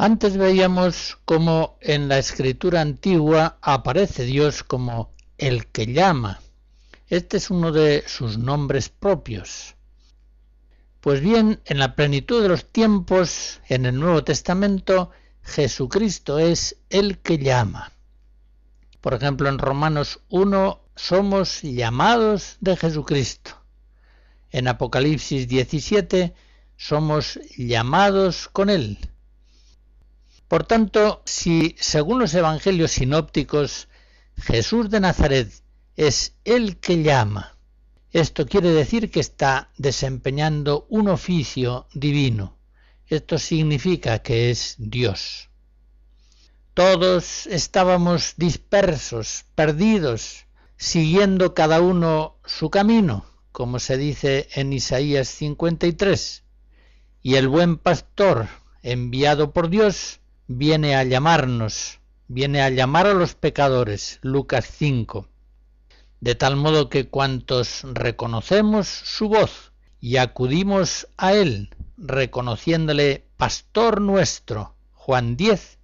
Antes 0.06 0.36
veíamos 0.36 1.18
cómo 1.24 1.78
en 1.80 2.06
la 2.06 2.18
escritura 2.18 2.80
antigua 2.80 3.58
aparece 3.60 4.22
Dios 4.22 4.62
como 4.62 5.10
el 5.36 5.66
que 5.66 5.92
llama. 5.92 6.40
Este 7.08 7.38
es 7.38 7.50
uno 7.50 7.72
de 7.72 8.04
sus 8.06 8.38
nombres 8.38 8.88
propios. 8.88 9.74
Pues 11.00 11.20
bien, 11.20 11.60
en 11.64 11.80
la 11.80 11.96
plenitud 11.96 12.40
de 12.40 12.48
los 12.48 12.66
tiempos, 12.70 13.60
en 13.68 13.84
el 13.84 13.98
Nuevo 13.98 14.22
Testamento, 14.22 15.10
Jesucristo 15.42 16.38
es 16.38 16.76
el 16.88 17.18
que 17.18 17.38
llama. 17.38 17.90
Por 19.00 19.12
ejemplo, 19.12 19.48
en 19.48 19.58
Romanos 19.58 20.20
1 20.28 20.82
somos 20.94 21.62
llamados 21.62 22.58
de 22.60 22.76
Jesucristo. 22.76 23.60
En 24.52 24.68
Apocalipsis 24.68 25.48
17 25.48 26.32
somos 26.76 27.40
llamados 27.56 28.46
con 28.46 28.70
Él. 28.70 29.00
Por 30.48 30.64
tanto, 30.64 31.22
si 31.24 31.74
según 31.78 32.20
los 32.20 32.34
evangelios 32.34 32.92
sinópticos 32.92 33.88
Jesús 34.36 34.90
de 34.90 35.00
Nazaret 35.00 35.50
es 35.96 36.34
el 36.44 36.76
que 36.76 37.02
llama, 37.02 37.56
esto 38.12 38.46
quiere 38.46 38.70
decir 38.70 39.10
que 39.10 39.20
está 39.20 39.70
desempeñando 39.76 40.86
un 40.88 41.08
oficio 41.08 41.86
divino. 41.92 42.56
Esto 43.08 43.38
significa 43.38 44.20
que 44.20 44.50
es 44.50 44.76
Dios. 44.78 45.50
Todos 46.74 47.46
estábamos 47.46 48.34
dispersos, 48.36 49.44
perdidos, 49.54 50.46
siguiendo 50.76 51.54
cada 51.54 51.80
uno 51.80 52.38
su 52.44 52.70
camino, 52.70 53.24
como 53.52 53.78
se 53.78 53.96
dice 53.96 54.48
en 54.54 54.72
Isaías 54.72 55.28
53. 55.28 56.44
Y 57.22 57.34
el 57.34 57.48
buen 57.48 57.78
pastor, 57.78 58.48
enviado 58.82 59.52
por 59.52 59.68
Dios, 59.68 60.20
viene 60.48 60.94
a 60.94 61.02
llamarnos, 61.02 61.98
viene 62.28 62.62
a 62.62 62.70
llamar 62.70 63.06
a 63.08 63.14
los 63.14 63.34
pecadores, 63.34 64.20
Lucas 64.22 64.64
5, 64.78 65.28
de 66.20 66.34
tal 66.36 66.54
modo 66.54 66.88
que 66.88 67.08
cuantos 67.08 67.80
reconocemos 67.82 68.86
su 68.86 69.28
voz 69.28 69.72
y 70.00 70.18
acudimos 70.18 71.08
a 71.16 71.34
él, 71.34 71.74
reconociéndole 71.96 73.26
pastor 73.36 74.00
nuestro, 74.00 74.76
Juan 74.92 75.36
10, 75.36 75.78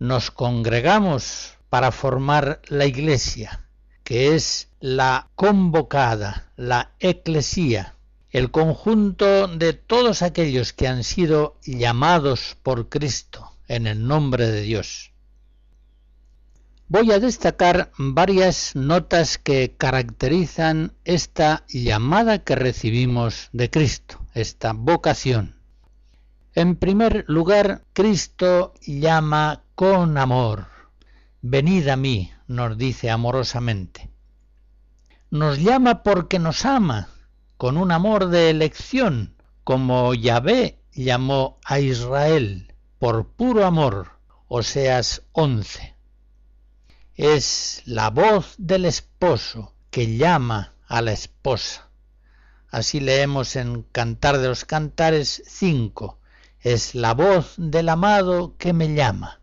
nos 0.00 0.32
congregamos 0.32 1.54
para 1.70 1.92
formar 1.92 2.60
la 2.66 2.86
iglesia, 2.86 3.68
que 4.02 4.34
es 4.34 4.68
la 4.80 5.28
convocada, 5.36 6.50
la 6.56 6.90
eclesía, 6.98 7.94
el 8.30 8.50
conjunto 8.50 9.46
de 9.46 9.74
todos 9.74 10.22
aquellos 10.22 10.72
que 10.72 10.88
han 10.88 11.04
sido 11.04 11.56
llamados 11.62 12.56
por 12.64 12.88
Cristo 12.88 13.51
en 13.68 13.86
el 13.86 14.06
nombre 14.06 14.48
de 14.48 14.62
Dios. 14.62 15.12
Voy 16.88 17.10
a 17.10 17.18
destacar 17.18 17.90
varias 17.96 18.76
notas 18.76 19.38
que 19.38 19.74
caracterizan 19.78 20.92
esta 21.04 21.64
llamada 21.68 22.40
que 22.40 22.54
recibimos 22.54 23.48
de 23.52 23.70
Cristo, 23.70 24.20
esta 24.34 24.74
vocación. 24.74 25.56
En 26.54 26.76
primer 26.76 27.24
lugar, 27.28 27.84
Cristo 27.94 28.74
llama 28.82 29.62
con 29.74 30.18
amor. 30.18 30.66
Venid 31.40 31.88
a 31.88 31.96
mí, 31.96 32.30
nos 32.46 32.76
dice 32.76 33.10
amorosamente. 33.10 34.10
Nos 35.30 35.60
llama 35.60 36.02
porque 36.02 36.38
nos 36.38 36.66
ama, 36.66 37.08
con 37.56 37.78
un 37.78 37.90
amor 37.90 38.28
de 38.28 38.50
elección, 38.50 39.34
como 39.64 40.12
Yahvé 40.12 40.78
llamó 40.92 41.58
a 41.64 41.80
Israel 41.80 42.71
por 43.02 43.26
puro 43.26 43.66
amor, 43.66 44.12
Oseas 44.46 45.22
11. 45.32 45.96
Es 47.16 47.82
la 47.84 48.10
voz 48.10 48.54
del 48.58 48.84
esposo 48.84 49.74
que 49.90 50.16
llama 50.16 50.74
a 50.86 51.02
la 51.02 51.10
esposa. 51.10 51.88
Así 52.68 53.00
leemos 53.00 53.56
en 53.56 53.82
Cantar 53.90 54.38
de 54.38 54.46
los 54.46 54.64
Cantares 54.64 55.42
5. 55.44 56.20
Es 56.60 56.94
la 56.94 57.12
voz 57.14 57.54
del 57.56 57.88
amado 57.88 58.54
que 58.56 58.72
me 58.72 58.94
llama. 58.94 59.40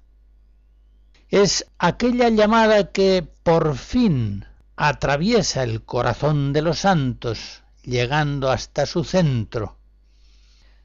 Es 1.28 1.66
aquella 1.80 2.30
llamada 2.30 2.94
que 2.94 3.28
por 3.44 3.76
fin 3.76 4.46
atraviesa 4.78 5.64
el 5.64 5.84
corazón 5.84 6.54
de 6.54 6.62
los 6.62 6.80
santos, 6.80 7.64
llegando 7.84 8.52
hasta 8.52 8.86
su 8.86 9.04
centro. 9.04 9.76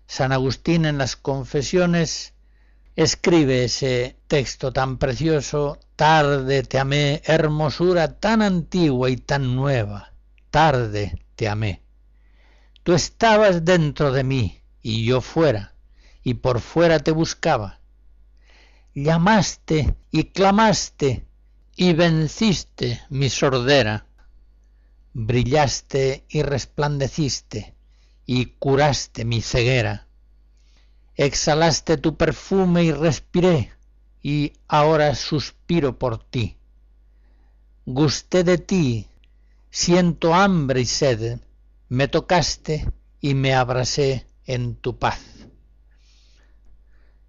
San 0.08 0.32
Agustín 0.32 0.86
en 0.86 0.98
las 0.98 1.14
confesiones 1.14 2.33
escribe 2.96 3.64
ese 3.64 4.16
texto 4.28 4.72
tan 4.72 4.98
precioso, 4.98 5.78
tarde 5.96 6.62
te 6.62 6.78
amé, 6.78 7.22
hermosura 7.24 8.18
tan 8.20 8.42
antigua 8.42 9.10
y 9.10 9.16
tan 9.16 9.56
nueva, 9.56 10.12
tarde 10.50 11.18
te 11.34 11.48
amé. 11.48 11.82
Tú 12.82 12.92
estabas 12.92 13.64
dentro 13.64 14.12
de 14.12 14.24
mí 14.24 14.60
y 14.82 15.04
yo 15.04 15.20
fuera, 15.20 15.74
y 16.22 16.34
por 16.34 16.60
fuera 16.60 17.00
te 17.00 17.10
buscaba. 17.10 17.80
Llamaste 18.94 19.96
y 20.12 20.24
clamaste 20.24 21.26
y 21.74 21.94
venciste 21.94 23.02
mi 23.10 23.28
sordera. 23.28 24.06
Brillaste 25.12 26.24
y 26.28 26.42
resplandeciste 26.42 27.74
y 28.26 28.46
curaste 28.46 29.24
mi 29.24 29.42
ceguera 29.42 30.06
exhalaste 31.16 31.96
tu 31.96 32.16
perfume 32.16 32.84
y 32.84 32.92
respiré, 32.92 33.72
y 34.22 34.52
ahora 34.68 35.14
suspiro 35.14 35.98
por 35.98 36.22
ti. 36.22 36.56
Gusté 37.86 38.44
de 38.44 38.58
ti, 38.58 39.08
siento 39.70 40.34
hambre 40.34 40.80
y 40.80 40.86
sed, 40.86 41.40
me 41.88 42.08
tocaste 42.08 42.90
y 43.20 43.34
me 43.34 43.54
abracé 43.54 44.26
en 44.46 44.74
tu 44.76 44.98
paz. 44.98 45.20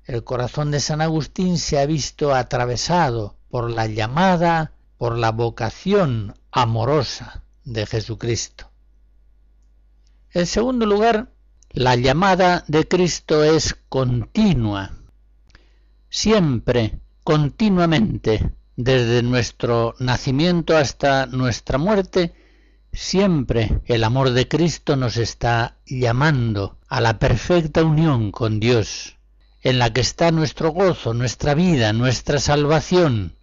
El 0.05 0.23
corazón 0.23 0.71
de 0.71 0.79
San 0.79 1.01
Agustín 1.01 1.57
se 1.57 1.79
ha 1.79 1.85
visto 1.85 2.33
atravesado 2.33 3.37
por 3.49 3.71
la 3.71 3.87
llamada, 3.87 4.73
por 4.97 5.17
la 5.17 5.31
vocación 5.31 6.35
amorosa 6.51 7.43
de 7.63 7.85
Jesucristo. 7.85 8.69
En 10.31 10.45
segundo 10.45 10.85
lugar, 10.85 11.31
la 11.75 11.97
llamada 11.97 12.63
de 12.69 12.87
Cristo 12.87 13.43
es 13.43 13.75
continua. 13.89 14.91
siempre, 16.09 16.99
continuamente, 17.25 18.53
desde 18.77 19.21
nuestro 19.21 19.93
nacimiento 19.99 20.77
hasta 20.77 21.25
nuestra 21.25 21.77
muerte, 21.77 22.33
siempre 22.93 23.81
el 23.87 24.05
amor 24.05 24.31
de 24.31 24.47
Cristo 24.47 24.95
nos 24.95 25.17
está 25.17 25.75
llamando 25.85 26.79
a 26.87 27.01
la 27.01 27.19
perfecta 27.19 27.83
unión 27.83 28.31
con 28.31 28.61
Dios, 28.61 29.17
en 29.61 29.77
la 29.77 29.91
que 29.91 29.99
está 29.99 30.31
nuestro 30.31 30.69
gozo, 30.69 31.13
nuestra 31.13 31.55
vida, 31.55 31.91
nuestra 31.91 32.39
salvación. 32.39 33.35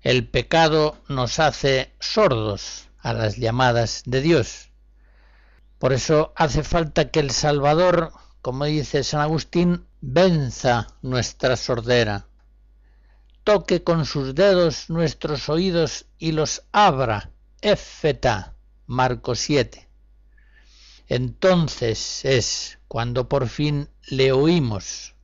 El 0.00 0.26
pecado 0.26 0.96
nos 1.10 1.38
hace 1.38 1.92
sordos 2.00 2.88
a 2.98 3.12
las 3.12 3.36
llamadas 3.36 4.04
de 4.06 4.22
Dios. 4.22 4.70
Por 5.84 5.92
eso 5.92 6.32
hace 6.34 6.62
falta 6.62 7.10
que 7.10 7.20
el 7.20 7.30
Salvador, 7.30 8.10
como 8.40 8.64
dice 8.64 9.04
San 9.04 9.20
Agustín, 9.20 9.84
venza 10.00 10.86
nuestra 11.02 11.58
sordera, 11.58 12.26
toque 13.44 13.84
con 13.84 14.06
sus 14.06 14.34
dedos 14.34 14.88
nuestros 14.88 15.50
oídos 15.50 16.06
y 16.16 16.32
los 16.32 16.62
abra. 16.72 17.32
Éfeta, 17.60 18.54
Marcos 18.86 19.40
7. 19.40 19.86
Entonces 21.08 22.24
es 22.24 22.78
cuando 22.88 23.28
por 23.28 23.46
fin 23.46 23.90
le 24.08 24.32
oímos. 24.32 25.14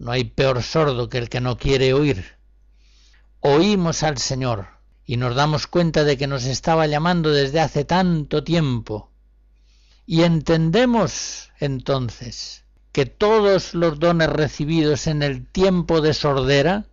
No 0.00 0.10
hay 0.10 0.24
peor 0.24 0.64
sordo 0.64 1.08
que 1.08 1.18
el 1.18 1.28
que 1.28 1.40
no 1.40 1.58
quiere 1.58 1.94
oír. 1.94 2.38
Oímos 3.38 4.02
al 4.02 4.18
Señor 4.18 4.66
y 5.06 5.16
nos 5.16 5.36
damos 5.36 5.68
cuenta 5.68 6.02
de 6.02 6.18
que 6.18 6.26
nos 6.26 6.44
estaba 6.44 6.88
llamando 6.88 7.30
desde 7.30 7.60
hace 7.60 7.84
tanto 7.84 8.42
tiempo. 8.42 9.12
Y 10.06 10.22
entendemos 10.22 11.50
entonces 11.58 12.64
que 12.92 13.06
todos 13.06 13.74
los 13.74 13.98
dones 13.98 14.28
recibidos 14.28 15.06
en 15.06 15.22
el 15.22 15.46
tiempo 15.46 16.00
de 16.00 16.12
sordera, 16.12 16.84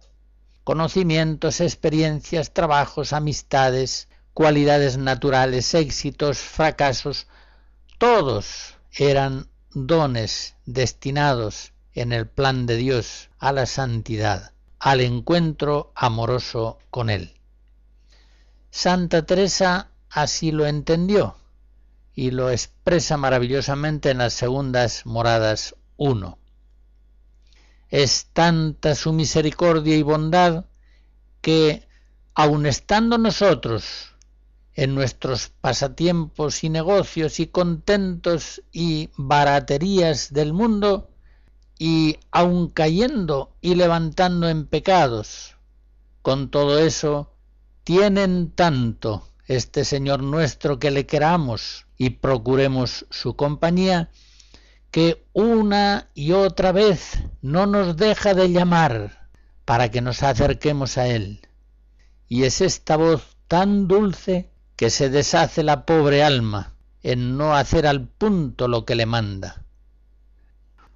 conocimientos, 0.64 1.60
experiencias, 1.60 2.54
trabajos, 2.54 3.12
amistades, 3.12 4.08
cualidades 4.34 4.98
naturales, 4.98 5.74
éxitos, 5.74 6.40
fracasos, 6.40 7.28
todos 7.98 8.76
eran 8.94 9.48
dones 9.74 10.56
destinados 10.66 11.74
en 11.94 12.14
el 12.14 12.28
plan 12.28 12.66
de 12.66 12.78
Dios 12.78 13.30
a 13.40 13.52
la 13.52 13.66
santidad, 13.66 14.54
al 14.80 15.02
encuentro 15.02 15.92
amoroso 15.96 16.80
con 16.90 17.10
Él. 17.10 17.38
Santa 18.70 19.26
Teresa 19.26 19.90
así 20.10 20.52
lo 20.52 20.66
entendió 20.66 21.36
y 22.14 22.32
lo 22.32 22.50
expresa 22.50 23.18
maravillosamente 23.18 24.12
en 24.12 24.20
las 24.20 24.34
segundas 24.34 25.06
moradas 25.06 25.76
1. 25.98 26.38
Es 27.90 28.28
tanta 28.34 28.96
su 28.96 29.14
misericordia 29.14 29.96
y 29.96 30.02
bondad 30.02 30.66
que, 31.42 31.88
aun 32.34 32.66
estando 32.66 33.18
nosotros 33.18 34.16
en 34.74 34.96
nuestros 34.96 35.50
pasatiempos 35.50 36.64
y 36.64 36.70
negocios 36.70 37.40
y 37.40 37.48
contentos 37.48 38.62
y 38.72 39.10
baraterías 39.18 40.32
del 40.32 40.54
mundo, 40.54 41.10
y 41.78 42.20
aun 42.30 42.70
cayendo 42.70 43.56
y 43.60 43.74
levantando 43.74 44.48
en 44.48 44.68
pecados, 44.68 45.56
con 46.22 46.52
todo 46.52 46.78
eso, 46.78 47.34
tienen 47.84 48.52
tanto 48.52 49.28
este 49.48 49.84
Señor 49.84 50.22
nuestro 50.22 50.78
que 50.78 50.92
le 50.92 51.08
queramos 51.08 51.88
y 52.02 52.10
procuremos 52.10 53.06
su 53.12 53.36
compañía, 53.36 54.10
que 54.90 55.24
una 55.34 56.10
y 56.16 56.32
otra 56.32 56.72
vez 56.72 57.20
no 57.44 57.68
nos 57.68 57.96
deja 57.96 58.34
de 58.34 58.50
llamar 58.50 59.30
para 59.66 59.92
que 59.92 60.02
nos 60.02 60.24
acerquemos 60.24 60.98
a 60.98 61.06
Él. 61.06 61.48
Y 62.28 62.46
es 62.46 62.62
esta 62.62 62.98
voz 62.98 63.38
tan 63.48 63.88
dulce 63.88 64.50
que 64.78 64.90
se 64.90 65.12
deshace 65.12 65.62
la 65.62 65.86
pobre 65.86 66.24
alma 66.24 66.74
en 67.04 67.38
no 67.38 67.56
hacer 67.56 67.86
al 67.86 68.08
punto 68.08 68.68
lo 68.68 68.84
que 68.84 68.96
le 68.96 69.06
manda. 69.06 69.64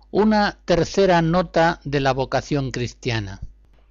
Una 0.10 0.58
tercera 0.66 1.22
nota 1.22 1.82
de 1.84 2.00
la 2.00 2.14
vocación 2.14 2.72
cristiana. 2.72 3.42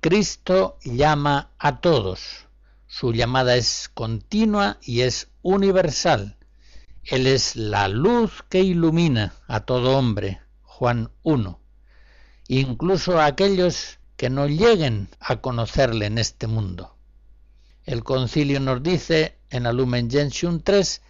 Cristo 0.00 0.78
llama 0.82 1.50
a 1.60 1.80
todos. 1.80 2.48
Su 2.88 3.12
llamada 3.12 3.54
es 3.54 3.88
continua 3.94 4.78
y 4.82 5.02
es 5.02 5.28
universal. 5.42 6.38
Él 7.06 7.26
es 7.26 7.54
la 7.54 7.88
luz 7.88 8.42
que 8.48 8.60
ilumina 8.60 9.34
a 9.46 9.60
todo 9.60 9.98
hombre. 9.98 10.40
Juan 10.62 11.10
1. 11.22 11.60
Incluso 12.48 13.20
a 13.20 13.26
aquellos 13.26 13.98
que 14.16 14.30
no 14.30 14.46
lleguen 14.46 15.08
a 15.20 15.36
conocerle 15.36 16.06
en 16.06 16.16
este 16.16 16.46
mundo. 16.46 16.96
El 17.84 18.02
concilio 18.04 18.58
nos 18.58 18.82
dice 18.82 19.36
en 19.50 19.64
la 19.64 19.74
Lumen 19.74 20.10
Gentium 20.10 20.60
3, 20.60 21.02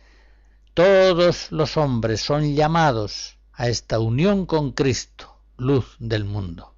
todos 0.75 1.53
los 1.53 1.77
hombres 1.77 2.21
son 2.21 2.57
llamados 2.57 3.39
a 3.53 3.69
esta 3.69 4.01
unión 4.01 4.47
con 4.47 4.73
Cristo, 4.73 5.39
luz 5.57 5.95
del 6.01 6.25
mundo. 6.25 6.75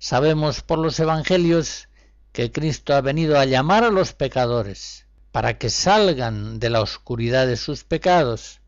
Sabemos 0.00 0.62
por 0.62 0.80
los 0.80 0.98
evangelios 0.98 1.88
que 2.32 2.50
Cristo 2.50 2.92
ha 2.94 3.00
venido 3.00 3.38
a 3.38 3.44
llamar 3.44 3.84
a 3.84 3.90
los 3.90 4.14
pecadores 4.14 5.06
para 5.32 5.58
que 5.58 5.70
salgan 5.70 6.58
de 6.58 6.70
la 6.70 6.80
oscuridad 6.80 7.46
de 7.46 7.56
sus 7.56 7.84
pecados 7.84 8.60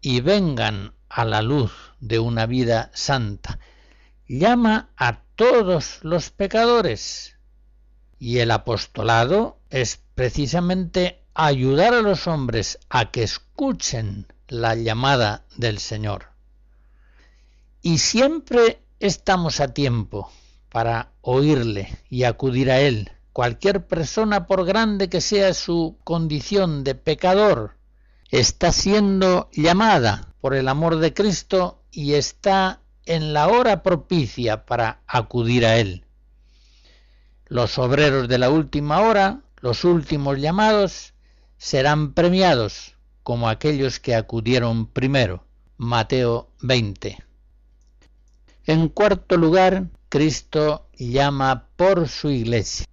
y 0.00 0.20
vengan 0.20 0.94
a 1.08 1.24
la 1.24 1.42
luz 1.42 1.72
de 2.00 2.18
una 2.18 2.46
vida 2.46 2.90
santa. 2.94 3.58
Llama 4.28 4.90
a 4.96 5.22
todos 5.36 6.00
los 6.02 6.30
pecadores 6.30 7.36
y 8.18 8.38
el 8.38 8.50
apostolado 8.50 9.58
es 9.70 10.00
precisamente 10.14 11.22
ayudar 11.34 11.94
a 11.94 12.02
los 12.02 12.26
hombres 12.26 12.78
a 12.88 13.10
que 13.10 13.22
escuchen 13.22 14.26
la 14.48 14.74
llamada 14.74 15.44
del 15.56 15.78
Señor. 15.78 16.30
Y 17.82 17.98
siempre 17.98 18.82
estamos 19.00 19.60
a 19.60 19.74
tiempo 19.74 20.32
para 20.70 21.12
oírle 21.20 21.98
y 22.08 22.24
acudir 22.24 22.70
a 22.70 22.80
Él. 22.80 23.12
Cualquier 23.36 23.86
persona, 23.86 24.46
por 24.46 24.64
grande 24.64 25.10
que 25.10 25.20
sea 25.20 25.52
su 25.52 25.98
condición 26.04 26.84
de 26.84 26.94
pecador, 26.94 27.76
está 28.30 28.72
siendo 28.72 29.50
llamada 29.52 30.32
por 30.40 30.54
el 30.54 30.68
amor 30.68 30.96
de 30.96 31.12
Cristo 31.12 31.82
y 31.90 32.14
está 32.14 32.80
en 33.04 33.34
la 33.34 33.48
hora 33.48 33.82
propicia 33.82 34.64
para 34.64 35.02
acudir 35.06 35.66
a 35.66 35.76
Él 35.76 36.06
los 37.48 37.78
obreros 37.78 38.26
de 38.28 38.38
la 38.38 38.50
última 38.50 39.00
hora, 39.02 39.42
los 39.60 39.84
últimos 39.84 40.38
llamados, 40.38 41.14
serán 41.58 42.12
premiados 42.12 42.94
como 43.22 43.48
aquellos 43.48 44.00
que 44.00 44.14
acudieron 44.14 44.86
primero. 44.86 45.44
Mateo 45.76 46.50
20. 46.62 47.18
En 48.64 48.88
cuarto 48.88 49.36
lugar, 49.36 49.88
Cristo 50.08 50.88
llama 50.96 51.68
por 51.76 52.08
su 52.08 52.30
iglesia. 52.30 52.86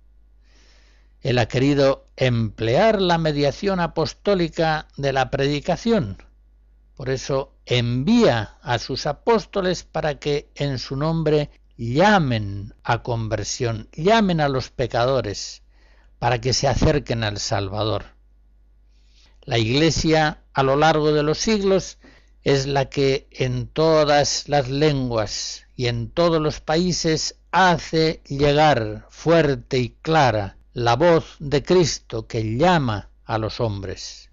Él 1.24 1.40
ha 1.40 1.48
querido 1.48 2.06
emplear 2.18 3.02
la 3.02 3.18
mediación 3.18 3.80
apostólica 3.80 4.90
de 4.98 5.14
la 5.14 5.32
predicación. 5.32 6.22
Por 6.96 7.10
eso 7.10 7.56
envía 7.66 8.58
a 8.62 8.78
sus 8.78 9.06
apóstoles 9.06 9.84
para 9.84 10.20
que 10.20 10.50
en 10.56 10.78
su 10.80 10.98
nombre 10.98 11.50
llamen 11.78 12.74
a 12.84 13.04
conversión, 13.04 13.88
llamen 13.94 14.42
a 14.42 14.50
los 14.50 14.70
pecadores 14.70 15.64
para 16.20 16.42
que 16.42 16.52
se 16.52 16.68
acerquen 16.68 17.24
al 17.24 17.38
Salvador. 17.38 18.04
La 19.44 19.58
Iglesia 19.58 20.42
a 20.54 20.62
lo 20.62 20.76
largo 20.76 21.14
de 21.14 21.24
los 21.24 21.38
siglos 21.38 22.00
es 22.44 22.68
la 22.68 22.90
que 22.90 23.28
en 23.32 23.68
todas 23.68 24.50
las 24.50 24.70
lenguas 24.70 25.68
y 25.78 25.88
en 25.88 26.10
todos 26.10 26.42
los 26.42 26.60
países 26.60 27.38
hace 27.52 28.22
llegar 28.28 29.06
fuerte 29.10 29.80
y 29.80 29.90
clara 30.02 30.58
la 30.74 30.96
voz 30.96 31.36
de 31.40 31.64
Cristo 31.64 32.28
que 32.28 32.58
llama 32.58 33.10
a 33.26 33.38
los 33.38 33.60
hombres. 33.60 34.30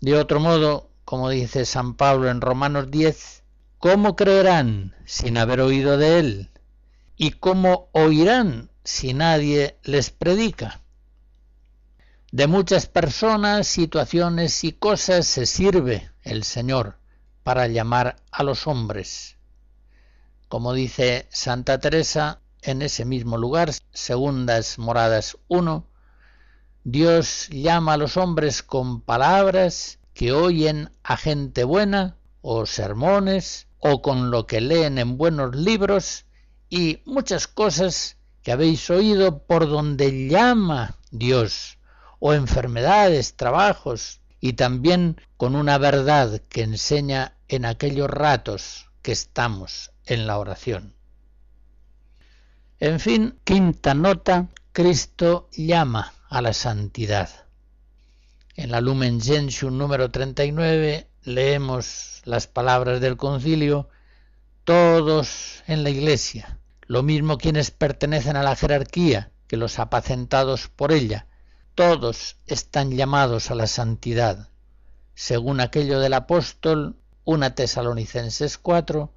De 0.00 0.14
otro 0.14 0.40
modo, 0.40 0.90
como 1.04 1.30
dice 1.30 1.64
San 1.64 1.94
Pablo 1.94 2.30
en 2.30 2.40
Romanos 2.40 2.90
10, 2.90 3.38
¿Cómo 3.78 4.16
creerán 4.16 4.96
sin 5.06 5.38
haber 5.38 5.60
oído 5.60 5.98
de 5.98 6.18
él? 6.18 6.50
¿Y 7.16 7.30
cómo 7.30 7.90
oirán 7.92 8.70
si 8.82 9.14
nadie 9.14 9.78
les 9.84 10.10
predica? 10.10 10.80
De 12.32 12.48
muchas 12.48 12.86
personas, 12.86 13.68
situaciones 13.68 14.64
y 14.64 14.72
cosas 14.72 15.28
se 15.28 15.46
sirve 15.46 16.10
el 16.24 16.42
Señor 16.42 16.98
para 17.44 17.68
llamar 17.68 18.16
a 18.32 18.42
los 18.42 18.66
hombres. 18.66 19.36
Como 20.48 20.72
dice 20.72 21.28
Santa 21.30 21.78
Teresa 21.78 22.40
en 22.68 22.82
ese 22.82 23.04
mismo 23.04 23.36
lugar, 23.36 23.72
segundas 23.92 24.78
moradas 24.78 25.38
1, 25.48 25.86
Dios 26.84 27.48
llama 27.50 27.94
a 27.94 27.96
los 27.96 28.16
hombres 28.16 28.62
con 28.62 29.00
palabras 29.00 29.98
que 30.14 30.32
oyen 30.32 30.90
a 31.02 31.16
gente 31.16 31.64
buena 31.64 32.16
o 32.42 32.66
sermones 32.66 33.66
o 33.78 34.02
con 34.02 34.30
lo 34.30 34.46
que 34.46 34.60
leen 34.60 34.98
en 34.98 35.16
buenos 35.16 35.54
libros 35.56 36.26
y 36.68 37.00
muchas 37.04 37.46
cosas 37.46 38.16
que 38.42 38.52
habéis 38.52 38.90
oído 38.90 39.42
por 39.44 39.68
donde 39.68 40.28
llama 40.28 40.96
Dios, 41.10 41.78
o 42.18 42.34
enfermedades, 42.34 43.36
trabajos, 43.36 44.20
y 44.40 44.54
también 44.54 45.20
con 45.36 45.56
una 45.56 45.78
verdad 45.78 46.42
que 46.48 46.62
enseña 46.62 47.36
en 47.48 47.64
aquellos 47.64 48.08
ratos 48.08 48.90
que 49.02 49.12
estamos 49.12 49.92
en 50.04 50.26
la 50.26 50.38
oración. 50.38 50.97
En 52.80 53.00
fin, 53.00 53.40
quinta 53.42 53.92
nota, 53.92 54.50
Cristo 54.70 55.48
llama 55.50 56.12
a 56.28 56.40
la 56.40 56.52
santidad. 56.52 57.28
En 58.54 58.70
la 58.70 58.80
Lumen 58.80 59.20
Gentium 59.20 59.76
número 59.76 60.12
39 60.12 61.08
leemos 61.24 62.22
las 62.24 62.46
palabras 62.46 63.00
del 63.00 63.16
concilio, 63.16 63.88
todos 64.62 65.64
en 65.66 65.82
la 65.82 65.90
iglesia, 65.90 66.60
lo 66.82 67.02
mismo 67.02 67.36
quienes 67.36 67.72
pertenecen 67.72 68.36
a 68.36 68.44
la 68.44 68.54
jerarquía 68.54 69.32
que 69.48 69.56
los 69.56 69.80
apacentados 69.80 70.68
por 70.68 70.92
ella, 70.92 71.26
todos 71.74 72.36
están 72.46 72.92
llamados 72.92 73.50
a 73.50 73.56
la 73.56 73.66
santidad, 73.66 74.50
según 75.16 75.60
aquello 75.60 75.98
del 75.98 76.14
apóstol, 76.14 76.94
una 77.24 77.56
Tesalonicenses 77.56 78.56
4, 78.56 79.12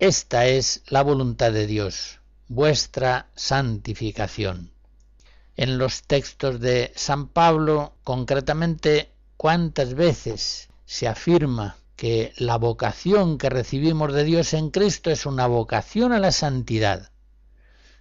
esta 0.00 0.44
es 0.48 0.82
la 0.86 1.00
voluntad 1.00 1.50
de 1.50 1.66
Dios, 1.66 2.20
vuestra 2.48 3.30
santificación. 3.34 4.72
En 5.56 5.78
los 5.78 6.02
textos 6.02 6.60
de 6.60 6.92
San 6.96 7.28
Pablo, 7.28 7.94
concretamente, 8.02 9.12
¿cuántas 9.36 9.94
veces 9.94 10.68
se 10.84 11.08
afirma 11.08 11.76
que 11.96 12.32
la 12.36 12.56
vocación 12.56 13.38
que 13.38 13.50
recibimos 13.50 14.12
de 14.12 14.24
Dios 14.24 14.52
en 14.52 14.70
Cristo 14.70 15.10
es 15.10 15.26
una 15.26 15.46
vocación 15.46 16.12
a 16.12 16.18
la 16.18 16.32
santidad? 16.32 17.10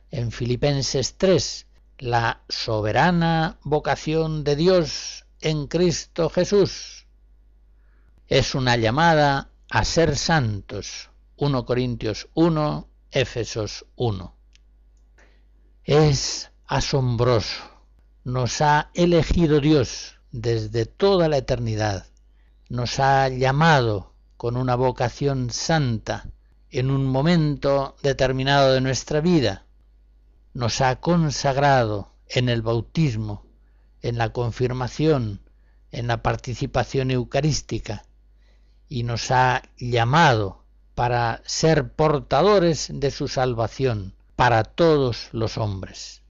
En 0.09 0.31
Filipenses 0.31 1.15
3, 1.17 1.67
la 1.99 2.41
soberana 2.49 3.59
vocación 3.63 4.43
de 4.43 4.55
Dios 4.55 5.25
en 5.41 5.67
Cristo 5.67 6.29
Jesús. 6.29 7.05
Es 8.27 8.55
una 8.55 8.77
llamada 8.77 9.49
a 9.69 9.85
ser 9.85 10.17
santos. 10.17 11.09
1 11.35 11.65
Corintios 11.65 12.29
1, 12.33 12.87
Éfesos 13.13 13.85
1. 13.95 14.35
Es 15.83 16.51
asombroso. 16.65 17.63
Nos 18.23 18.61
ha 18.61 18.89
elegido 18.93 19.59
Dios 19.59 20.19
desde 20.31 20.85
toda 20.85 21.29
la 21.29 21.37
eternidad. 21.37 22.07
Nos 22.69 22.99
ha 22.99 23.29
llamado 23.29 24.13
con 24.37 24.57
una 24.57 24.75
vocación 24.75 25.51
santa 25.51 26.29
en 26.69 26.89
un 26.89 27.05
momento 27.05 27.95
determinado 28.01 28.73
de 28.73 28.81
nuestra 28.81 29.21
vida 29.21 29.65
nos 30.53 30.81
ha 30.81 30.95
consagrado 30.97 32.13
en 32.27 32.47
el 32.47 32.61
bautismo, 32.61 33.45
en 34.01 34.17
la 34.17 34.31
confirmación, 34.31 35.41
en 35.91 36.07
la 36.07 36.21
participación 36.21 37.11
eucarística 37.11 38.05
y 38.87 39.03
nos 39.03 39.31
ha 39.31 39.63
llamado 39.77 40.62
para 40.95 41.41
ser 41.45 41.89
portadores 41.89 42.89
de 42.91 43.11
su 43.11 43.27
salvación 43.27 44.13
para 44.35 44.63
todos 44.63 45.29
los 45.31 45.57
hombres. 45.57 46.22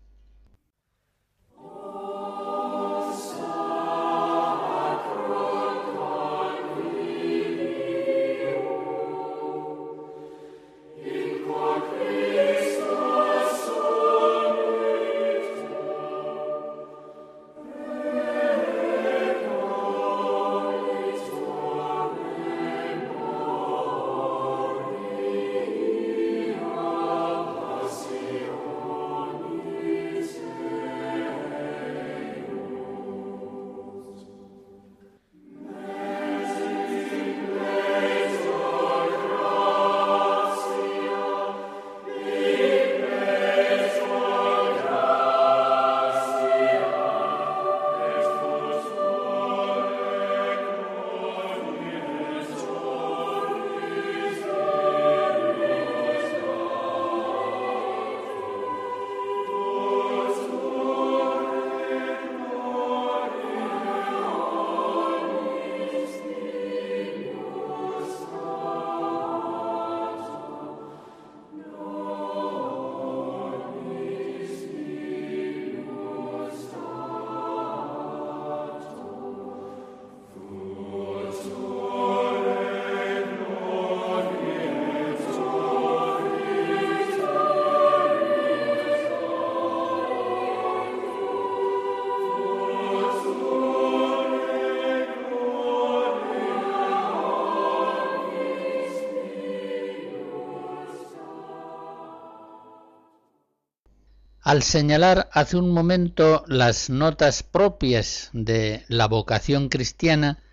Al 104.54 104.62
señalar 104.62 105.30
hace 105.32 105.58
un 105.58 105.72
momento 105.72 106.44
las 106.46 106.92
notas 106.92 107.42
propias 107.42 108.30
de 108.34 108.86
la 108.88 109.08
vocación 109.08 109.68
cristiana, 109.68 110.44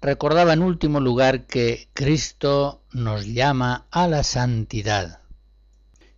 recordaba 0.00 0.54
en 0.54 0.62
último 0.64 0.98
lugar 0.98 1.46
que 1.46 1.88
Cristo 1.92 2.82
nos 2.90 3.26
llama 3.26 3.86
a 3.92 4.08
la 4.08 4.24
santidad. 4.24 5.20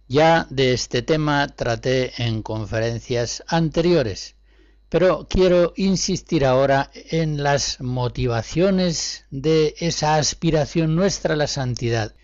Ya 0.08 0.46
de 0.48 0.72
este 0.72 1.02
tema 1.02 1.46
traté 1.48 2.14
en 2.24 2.42
conferencias 2.42 3.44
anteriores, 3.48 4.34
pero 4.88 5.26
quiero 5.28 5.74
insistir 5.76 6.46
ahora 6.46 6.90
en 6.94 7.42
las 7.42 7.82
motivaciones 7.82 9.26
de 9.30 9.74
esa 9.78 10.14
aspiración 10.14 10.96
nuestra 10.96 11.34
a 11.34 11.36
la 11.36 11.48
santidad. 11.48 12.14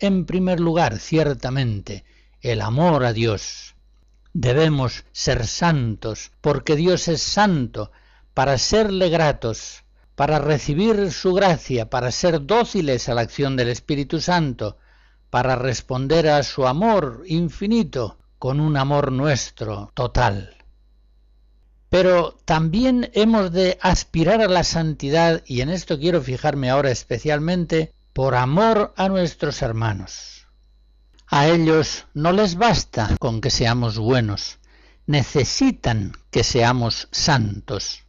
En 0.00 0.26
primer 0.26 0.58
lugar, 0.58 0.98
ciertamente, 0.98 2.04
el 2.40 2.60
amor 2.60 3.04
a 3.04 3.12
Dios, 3.12 3.75
Debemos 4.38 5.06
ser 5.12 5.46
santos, 5.46 6.30
porque 6.42 6.76
Dios 6.76 7.08
es 7.08 7.22
santo, 7.22 7.90
para 8.34 8.58
serle 8.58 9.08
gratos, 9.08 9.82
para 10.14 10.38
recibir 10.38 11.10
su 11.10 11.32
gracia, 11.32 11.88
para 11.88 12.10
ser 12.10 12.44
dóciles 12.44 13.08
a 13.08 13.14
la 13.14 13.22
acción 13.22 13.56
del 13.56 13.70
Espíritu 13.70 14.20
Santo, 14.20 14.76
para 15.30 15.56
responder 15.56 16.28
a 16.28 16.42
su 16.42 16.66
amor 16.66 17.22
infinito 17.24 18.18
con 18.38 18.60
un 18.60 18.76
amor 18.76 19.10
nuestro 19.10 19.90
total. 19.94 20.54
Pero 21.88 22.36
también 22.44 23.10
hemos 23.14 23.52
de 23.52 23.78
aspirar 23.80 24.42
a 24.42 24.48
la 24.48 24.64
santidad, 24.64 25.44
y 25.46 25.62
en 25.62 25.70
esto 25.70 25.98
quiero 25.98 26.20
fijarme 26.20 26.68
ahora 26.68 26.90
especialmente, 26.90 27.94
por 28.12 28.34
amor 28.34 28.92
a 28.98 29.08
nuestros 29.08 29.62
hermanos. 29.62 30.35
A 31.28 31.48
ellos 31.48 32.06
no 32.14 32.30
les 32.30 32.54
basta 32.54 33.16
con 33.18 33.40
que 33.40 33.50
seamos 33.50 33.98
buenos, 33.98 34.60
necesitan 35.06 36.12
que 36.30 36.44
seamos 36.44 37.08
santos. 37.10 38.04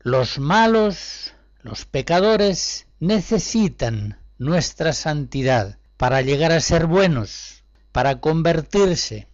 Los 0.00 0.38
malos, 0.38 1.32
los 1.62 1.86
pecadores, 1.86 2.86
necesitan 3.00 4.18
nuestra 4.36 4.92
santidad 4.92 5.78
para 5.96 6.20
llegar 6.20 6.52
a 6.52 6.60
ser 6.60 6.86
buenos, 6.86 7.64
para 7.90 8.20
convertirse. 8.20 9.26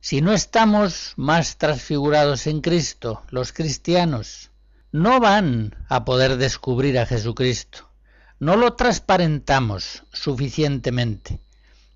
Si 0.00 0.22
no 0.22 0.32
estamos 0.32 1.12
más 1.16 1.58
transfigurados 1.58 2.46
en 2.46 2.62
Cristo, 2.62 3.22
los 3.28 3.52
cristianos, 3.52 4.50
no 4.92 5.20
van 5.20 5.76
a 5.90 6.06
poder 6.06 6.38
descubrir 6.38 6.98
a 6.98 7.04
Jesucristo, 7.04 7.90
no 8.38 8.56
lo 8.56 8.72
transparentamos 8.76 10.04
suficientemente. 10.10 11.38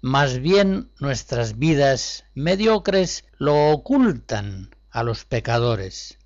Más 0.04 0.40
bien 0.40 0.90
nuestras 1.00 1.58
vidas 1.58 2.26
mediocres 2.34 3.24
lo 3.38 3.70
ocultan 3.70 4.76
a 4.90 5.02
los 5.02 5.24
pecadores. 5.24 6.18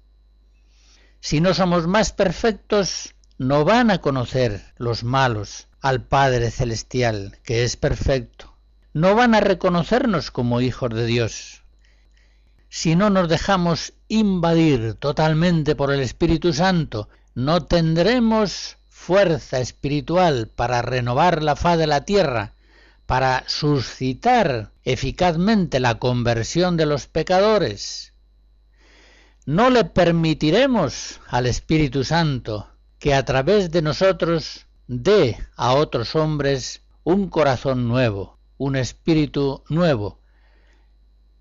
Si 1.20 1.40
no 1.40 1.54
somos 1.54 1.86
más 1.86 2.10
perfectos, 2.12 3.14
no 3.38 3.64
van 3.64 3.92
a 3.92 3.98
conocer 3.98 4.74
los 4.78 5.04
malos 5.04 5.68
al 5.80 6.02
Padre 6.02 6.50
Celestial, 6.50 7.38
que 7.44 7.62
es 7.62 7.76
perfecto. 7.76 8.52
No 8.94 9.14
van 9.14 9.36
a 9.36 9.40
reconocernos 9.40 10.32
como 10.32 10.60
hijos 10.60 10.90
de 10.90 11.06
Dios. 11.06 11.62
Si 12.68 12.96
no 12.96 13.10
nos 13.10 13.28
dejamos 13.28 13.92
invadir 14.08 14.94
totalmente 14.94 15.76
por 15.76 15.92
el 15.92 16.00
Espíritu 16.00 16.52
Santo, 16.52 17.08
no 17.36 17.64
tendremos 17.64 18.76
fuerza 18.88 19.60
espiritual 19.60 20.48
para 20.48 20.82
renovar 20.82 21.44
la 21.44 21.54
faz 21.54 21.78
de 21.78 21.86
la 21.86 22.04
tierra, 22.04 22.54
para 23.08 23.44
suscitar 23.46 24.70
eficazmente 24.84 25.80
la 25.80 25.98
conversión 25.98 26.76
de 26.76 26.84
los 26.84 27.06
pecadores. 27.06 28.12
No 29.46 29.70
le 29.70 29.84
permitiremos 29.84 31.18
al 31.26 31.46
Espíritu 31.46 32.04
Santo 32.04 32.68
que 32.98 33.14
a 33.14 33.24
través 33.24 33.70
de 33.70 33.80
nosotros 33.80 34.66
dé 34.88 35.38
a 35.56 35.72
otros 35.72 36.14
hombres 36.16 36.82
un 37.02 37.30
corazón 37.30 37.88
nuevo, 37.88 38.38
un 38.58 38.76
espíritu 38.76 39.64
nuevo. 39.70 40.20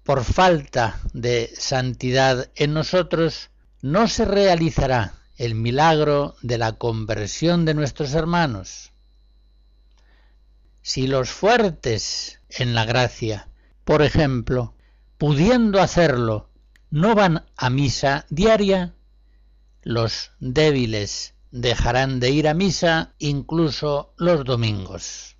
Por 0.03 0.23
falta 0.23 1.01
de 1.11 1.51
santidad 1.53 2.49
en 2.55 2.73
nosotros 2.73 3.49
no 3.81 4.07
se 4.07 4.23
realizará 4.23 5.15
el 5.35 5.53
milagro 5.53 6.35
de 6.41 6.59
la 6.59 6.77
conversión 6.77 7.65
de 7.65 7.73
nuestros 7.73 8.13
hermanos. 8.13 8.93
Si 10.89 11.05
los 11.05 11.29
fuertes 11.29 12.39
en 12.47 12.73
la 12.73 12.85
gracia, 12.85 13.49
por 13.83 14.01
ejemplo, 14.01 14.73
pudiendo 15.17 15.81
hacerlo, 15.81 16.49
no 16.91 17.13
van 17.13 17.45
a 17.57 17.69
misa 17.69 18.25
diaria, 18.29 18.95
los 19.83 20.31
débiles 20.39 21.33
dejarán 21.51 22.21
de 22.21 22.29
ir 22.29 22.47
a 22.47 22.53
misa 22.53 23.13
incluso 23.19 24.13
los 24.15 24.45
domingos. 24.45 25.35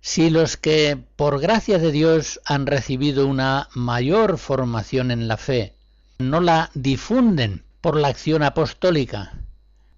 Si 0.00 0.30
los 0.30 0.56
que, 0.56 0.96
por 1.16 1.40
gracia 1.40 1.80
de 1.80 1.90
Dios, 1.90 2.40
han 2.44 2.66
recibido 2.66 3.26
una 3.26 3.68
mayor 3.74 4.38
formación 4.38 5.10
en 5.10 5.26
la 5.26 5.38
fe, 5.38 5.74
no 6.18 6.40
la 6.40 6.70
difunden 6.74 7.64
por 7.80 7.96
la 7.96 8.06
acción 8.06 8.44
apostólica, 8.44 9.40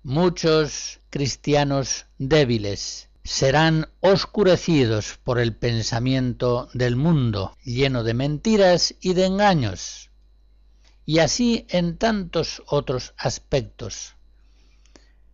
muchos 0.02 1.00
cristianos 1.10 2.06
débiles 2.16 3.10
serán 3.24 3.88
oscurecidos 4.00 5.18
por 5.22 5.38
el 5.38 5.54
pensamiento 5.54 6.68
del 6.74 6.96
mundo 6.96 7.56
lleno 7.64 8.02
de 8.02 8.14
mentiras 8.14 8.94
y 9.00 9.14
de 9.14 9.26
engaños, 9.26 10.10
y 11.06 11.18
así 11.20 11.66
en 11.68 11.98
tantos 11.98 12.62
otros 12.66 13.14
aspectos. 13.16 14.14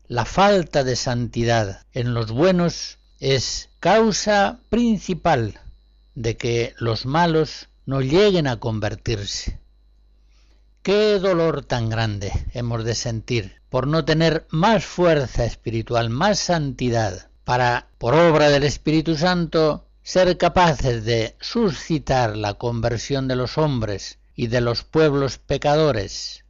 La 0.07 0.24
falta 0.24 0.85
de 0.85 0.96
santidad 0.96 1.87
en 1.92 2.14
los 2.14 2.31
buenos 2.31 2.98
es 3.20 3.70
causa 3.81 4.61
principal 4.68 5.61
de 6.14 6.37
que 6.37 6.74
los 6.79 7.07
malos 7.07 7.68
no 7.87 8.01
lleguen 8.01 8.46
a 8.46 8.59
convertirse. 8.59 9.61
Qué 10.83 11.18
dolor 11.18 11.64
tan 11.64 11.90
grande 11.90 12.33
hemos 12.55 12.85
de 12.85 12.94
sentir 12.94 13.61
por 13.68 13.87
no 13.87 14.05
tener 14.05 14.46
más 14.51 14.85
fuerza 14.85 15.44
espiritual, 15.44 16.09
más 16.09 16.38
santidad, 16.38 17.27
para, 17.48 17.88
por 17.96 18.12
obra 18.12 18.50
del 18.50 18.62
Espíritu 18.62 19.16
Santo, 19.16 19.87
ser 20.02 20.37
capaces 20.37 21.06
de 21.06 21.34
suscitar 21.40 22.37
la 22.37 22.52
conversión 22.52 23.26
de 23.26 23.37
los 23.37 23.56
hombres 23.56 24.18
y 24.37 24.48
de 24.48 24.61
los 24.61 24.84
pueblos 24.84 25.38
pecadores. 25.38 26.44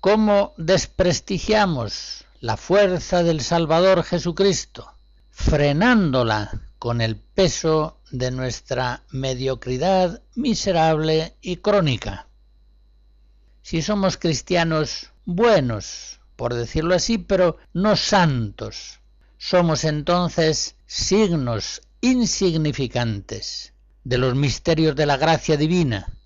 ¿Cómo 0.00 0.54
desprestigiamos 0.56 2.24
la 2.40 2.56
fuerza 2.56 3.22
del 3.22 3.40
Salvador 3.42 4.02
Jesucristo, 4.02 4.92
frenándola 5.30 6.62
con 6.80 7.00
el 7.00 7.14
peso 7.14 8.00
de 8.10 8.32
nuestra 8.32 9.04
mediocridad 9.12 10.20
miserable 10.34 11.36
y 11.40 11.58
crónica? 11.58 12.26
si 13.62 13.82
somos 13.82 14.16
cristianos 14.16 15.12
buenos, 15.24 16.18
por 16.34 16.54
decirlo 16.54 16.96
así, 16.96 17.18
pero 17.18 17.58
no 17.72 17.94
santos, 17.94 18.98
somos 19.38 19.84
entonces 19.84 20.76
signos 20.86 21.82
insignificantes 22.00 23.74
de 24.04 24.18
los 24.18 24.34
misterios 24.34 24.96
de 24.96 25.06
la 25.06 25.16
gracia 25.16 25.56
divina, 25.56 26.16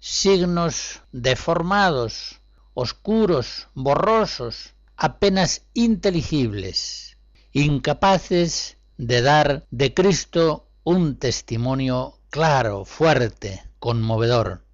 signos 0.00 1.02
deformados, 1.12 2.40
oscuros, 2.74 3.68
borrosos, 3.74 4.74
apenas 4.96 5.62
inteligibles, 5.74 7.16
incapaces 7.52 8.76
de 8.96 9.22
dar 9.22 9.66
de 9.70 9.94
Cristo 9.94 10.68
un 10.84 11.16
testimonio 11.16 12.18
claro, 12.30 12.84
fuerte, 12.84 13.62
conmovedor. 13.78 14.64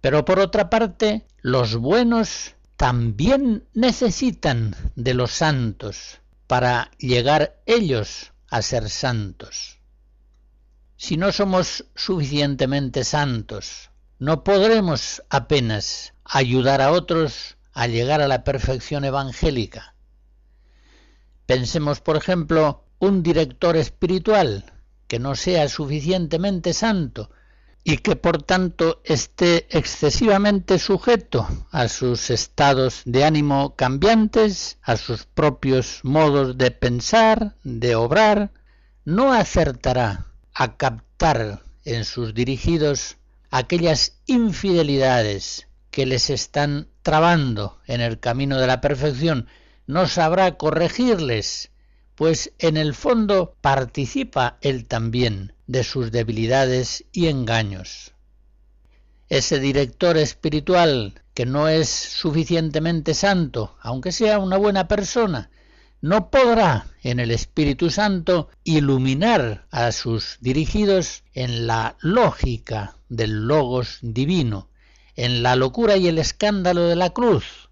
Pero 0.00 0.24
por 0.24 0.38
otra 0.38 0.70
parte, 0.70 1.26
los 1.40 1.76
buenos 1.76 2.55
también 2.76 3.66
necesitan 3.72 4.76
de 4.96 5.14
los 5.14 5.32
santos 5.32 6.20
para 6.46 6.90
llegar 6.98 7.60
ellos 7.66 8.32
a 8.50 8.62
ser 8.62 8.90
santos. 8.90 9.78
Si 10.96 11.16
no 11.16 11.32
somos 11.32 11.86
suficientemente 11.94 13.04
santos, 13.04 13.90
no 14.18 14.44
podremos 14.44 15.22
apenas 15.28 16.14
ayudar 16.24 16.80
a 16.80 16.92
otros 16.92 17.56
a 17.72 17.86
llegar 17.86 18.22
a 18.22 18.28
la 18.28 18.44
perfección 18.44 19.04
evangélica. 19.04 19.94
Pensemos, 21.44 22.00
por 22.00 22.16
ejemplo, 22.16 22.84
un 22.98 23.22
director 23.22 23.76
espiritual 23.76 24.72
que 25.06 25.18
no 25.18 25.34
sea 25.34 25.68
suficientemente 25.68 26.72
santo 26.72 27.30
y 27.88 27.98
que 27.98 28.16
por 28.16 28.42
tanto 28.42 29.00
esté 29.04 29.68
excesivamente 29.70 30.80
sujeto 30.80 31.46
a 31.70 31.86
sus 31.86 32.30
estados 32.30 33.02
de 33.04 33.22
ánimo 33.22 33.76
cambiantes, 33.76 34.78
a 34.82 34.96
sus 34.96 35.24
propios 35.24 36.00
modos 36.02 36.58
de 36.58 36.72
pensar, 36.72 37.54
de 37.62 37.94
obrar, 37.94 38.50
no 39.04 39.32
acertará 39.32 40.26
a 40.52 40.76
captar 40.76 41.62
en 41.84 42.04
sus 42.04 42.34
dirigidos 42.34 43.18
aquellas 43.52 44.18
infidelidades 44.26 45.68
que 45.92 46.06
les 46.06 46.28
están 46.28 46.88
trabando 47.02 47.78
en 47.86 48.00
el 48.00 48.18
camino 48.18 48.58
de 48.58 48.66
la 48.66 48.80
perfección, 48.80 49.46
no 49.86 50.08
sabrá 50.08 50.56
corregirles, 50.56 51.70
pues 52.16 52.52
en 52.58 52.78
el 52.78 52.94
fondo 52.94 53.54
participa 53.60 54.58
él 54.60 54.86
también 54.86 55.52
de 55.66 55.82
sus 55.84 56.12
debilidades 56.12 57.04
y 57.12 57.26
engaños. 57.26 58.12
Ese 59.28 59.58
director 59.58 60.16
espiritual 60.16 61.22
que 61.34 61.46
no 61.46 61.68
es 61.68 61.88
suficientemente 61.88 63.12
santo, 63.14 63.76
aunque 63.80 64.12
sea 64.12 64.38
una 64.38 64.56
buena 64.56 64.86
persona, 64.86 65.50
no 66.00 66.30
podrá 66.30 66.86
en 67.02 67.18
el 67.18 67.32
Espíritu 67.32 67.90
Santo 67.90 68.48
iluminar 68.62 69.66
a 69.70 69.90
sus 69.90 70.36
dirigidos 70.40 71.24
en 71.34 71.66
la 71.66 71.96
lógica 72.00 72.96
del 73.08 73.48
logos 73.48 73.98
divino, 74.02 74.68
en 75.16 75.42
la 75.42 75.56
locura 75.56 75.96
y 75.96 76.06
el 76.06 76.18
escándalo 76.18 76.82
de 76.82 76.96
la 76.96 77.10
cruz. 77.10 77.70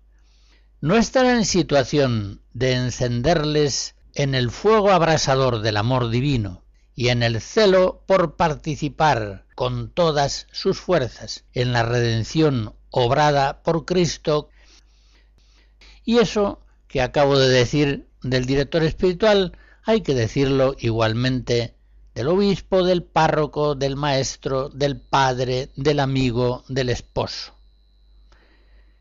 No 0.80 0.96
estará 0.96 1.36
en 1.36 1.44
situación 1.44 2.40
de 2.52 2.72
encenderles 2.72 3.94
en 4.14 4.34
el 4.34 4.50
fuego 4.50 4.90
abrasador 4.90 5.60
del 5.60 5.76
amor 5.76 6.10
divino 6.10 6.63
y 6.94 7.08
en 7.08 7.22
el 7.22 7.40
celo 7.40 8.02
por 8.06 8.36
participar 8.36 9.44
con 9.54 9.90
todas 9.90 10.46
sus 10.52 10.78
fuerzas 10.78 11.44
en 11.52 11.72
la 11.72 11.82
redención 11.82 12.74
obrada 12.90 13.62
por 13.62 13.84
Cristo. 13.84 14.48
Y 16.04 16.18
eso 16.18 16.60
que 16.88 17.02
acabo 17.02 17.38
de 17.38 17.48
decir 17.48 18.06
del 18.22 18.46
director 18.46 18.82
espiritual, 18.84 19.56
hay 19.84 20.00
que 20.02 20.14
decirlo 20.14 20.76
igualmente 20.78 21.74
del 22.14 22.28
obispo, 22.28 22.84
del 22.84 23.02
párroco, 23.02 23.74
del 23.74 23.96
maestro, 23.96 24.68
del 24.68 24.98
padre, 25.00 25.70
del 25.76 26.00
amigo, 26.00 26.64
del 26.68 26.90
esposo. 26.90 27.52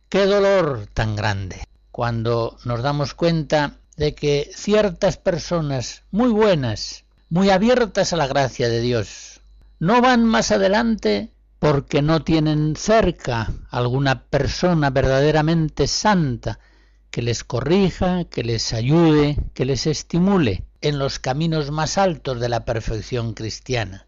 Qué 0.09 0.25
dolor 0.25 0.87
tan 0.93 1.15
grande 1.15 1.63
cuando 1.91 2.57
nos 2.65 2.81
damos 2.81 3.13
cuenta 3.13 3.77
de 3.95 4.15
que 4.15 4.49
ciertas 4.55 5.17
personas 5.17 6.03
muy 6.09 6.29
buenas, 6.29 7.02
muy 7.33 7.49
abiertas 7.49 8.13
a 8.13 8.15
la 8.15 8.27
gracia 8.27 8.69
de 8.69 8.79
Dios, 8.79 9.41
no 9.79 10.01
van 10.01 10.23
más 10.23 10.51
adelante 10.51 11.31
porque 11.57 12.03
no 12.03 12.23
tienen 12.23 12.75
cerca 12.75 13.51
alguna 13.71 14.25
persona 14.25 14.91
verdaderamente 14.91 15.87
santa 15.87 16.59
que 17.09 17.23
les 17.23 17.43
corrija, 17.43 18.25
que 18.25 18.43
les 18.43 18.71
ayude, 18.71 19.35
que 19.55 19.65
les 19.65 19.87
estimule 19.87 20.63
en 20.81 20.99
los 20.99 21.17
caminos 21.17 21.71
más 21.71 21.97
altos 21.97 22.39
de 22.39 22.49
la 22.49 22.65
perfección 22.65 23.33
cristiana. 23.33 24.05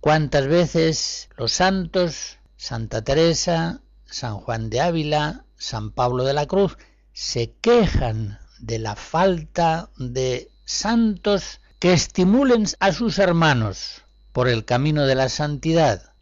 ¿Cuántas 0.00 0.46
veces 0.46 1.28
los 1.36 1.52
santos, 1.52 2.38
Santa 2.56 3.04
Teresa, 3.04 3.82
San 4.06 4.38
Juan 4.38 4.70
de 4.70 4.80
Ávila, 4.80 5.44
San 5.58 5.90
Pablo 5.90 6.24
de 6.24 6.32
la 6.32 6.46
Cruz, 6.46 6.78
se 7.12 7.52
quejan 7.60 8.38
de 8.58 8.78
la 8.78 8.96
falta 8.96 9.90
de 9.98 10.50
santos 10.68 11.62
que 11.78 11.94
estimulen 11.94 12.66
a 12.78 12.92
sus 12.92 13.18
hermanos 13.18 14.02
por 14.32 14.48
el 14.48 14.66
camino 14.66 15.06
de 15.06 15.14
la 15.14 15.30
santidad? 15.30 16.12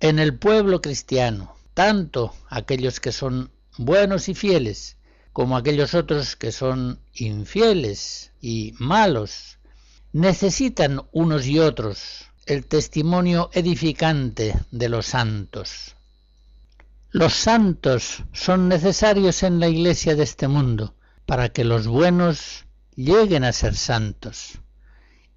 En 0.00 0.18
el 0.18 0.36
pueblo 0.36 0.82
cristiano, 0.82 1.54
tanto 1.74 2.34
aquellos 2.48 2.98
que 2.98 3.12
son 3.12 3.52
buenos 3.78 4.28
y 4.28 4.34
fieles, 4.34 4.96
como 5.32 5.56
aquellos 5.56 5.94
otros 5.94 6.34
que 6.34 6.50
son 6.50 6.98
infieles 7.14 8.32
y 8.40 8.74
malos, 8.78 9.58
necesitan 10.12 11.00
unos 11.12 11.46
y 11.46 11.60
otros 11.60 12.26
el 12.46 12.66
testimonio 12.66 13.48
edificante 13.52 14.58
de 14.72 14.88
los 14.88 15.06
santos. 15.06 15.94
Los 17.12 17.34
santos 17.34 18.24
son 18.32 18.68
necesarios 18.68 19.44
en 19.44 19.60
la 19.60 19.68
iglesia 19.68 20.16
de 20.16 20.24
este 20.24 20.48
mundo 20.48 20.96
para 21.26 21.50
que 21.50 21.62
los 21.62 21.86
buenos 21.86 22.63
lleguen 22.96 23.44
a 23.44 23.52
ser 23.52 23.74
santos 23.74 24.60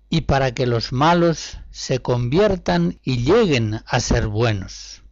y 0.09 0.21
para 0.21 0.53
que 0.53 0.65
los 0.67 0.93
malos 0.93 1.57
se 1.69 1.99
conviertan 1.99 2.99
y 3.03 3.23
lleguen 3.23 3.81
a 3.85 3.99
ser 3.99 4.27
buenos 4.27 5.03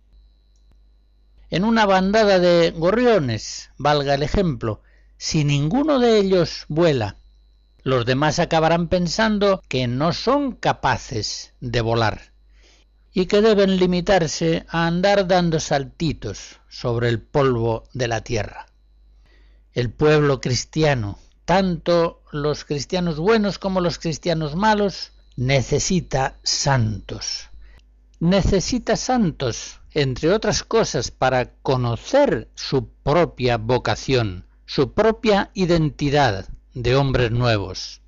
en 1.56 1.64
una 1.64 1.86
bandada 1.86 2.40
de 2.40 2.72
gorriones, 2.72 3.70
valga 3.78 4.16
el 4.16 4.24
ejemplo, 4.24 4.82
si 5.18 5.44
ninguno 5.44 6.00
de 6.00 6.18
ellos 6.18 6.66
vuela, 6.68 7.16
los 7.84 8.06
demás 8.06 8.40
acabarán 8.40 8.88
pensando 8.88 9.62
que 9.70 9.88
no 9.88 10.12
son 10.12 10.54
capaces 10.54 11.54
de 11.62 11.82
volar 11.82 12.34
y 13.14 13.28
que 13.28 13.42
deben 13.42 13.78
limitarse 13.78 14.66
a 14.68 14.88
andar 14.88 15.28
dando 15.28 15.60
saltitos 15.60 16.60
sobre 16.68 17.10
el 17.10 17.22
polvo 17.22 17.84
de 17.94 18.08
la 18.08 18.22
tierra. 18.22 18.66
El 19.72 19.92
pueblo 19.92 20.42
cristiano, 20.42 21.20
tanto 21.46 22.22
los 22.32 22.66
cristianos 22.66 23.20
buenos 23.20 23.60
como 23.60 23.82
los 23.82 23.98
cristianos 24.00 24.56
malos, 24.56 25.12
necesita 25.38 26.38
santos. 26.44 27.50
Necesita 28.20 28.96
santos 28.98 29.80
entre 29.96 30.34
otras 30.34 30.64
cosas, 30.64 31.10
para 31.10 31.54
conocer 31.62 32.50
su 32.54 32.90
propia 32.90 33.58
vocación, 33.58 34.46
su 34.66 34.92
propia 34.92 35.52
identidad 35.54 36.50
de 36.74 36.98
hombres 36.98 37.32
nuevos. 37.32 38.02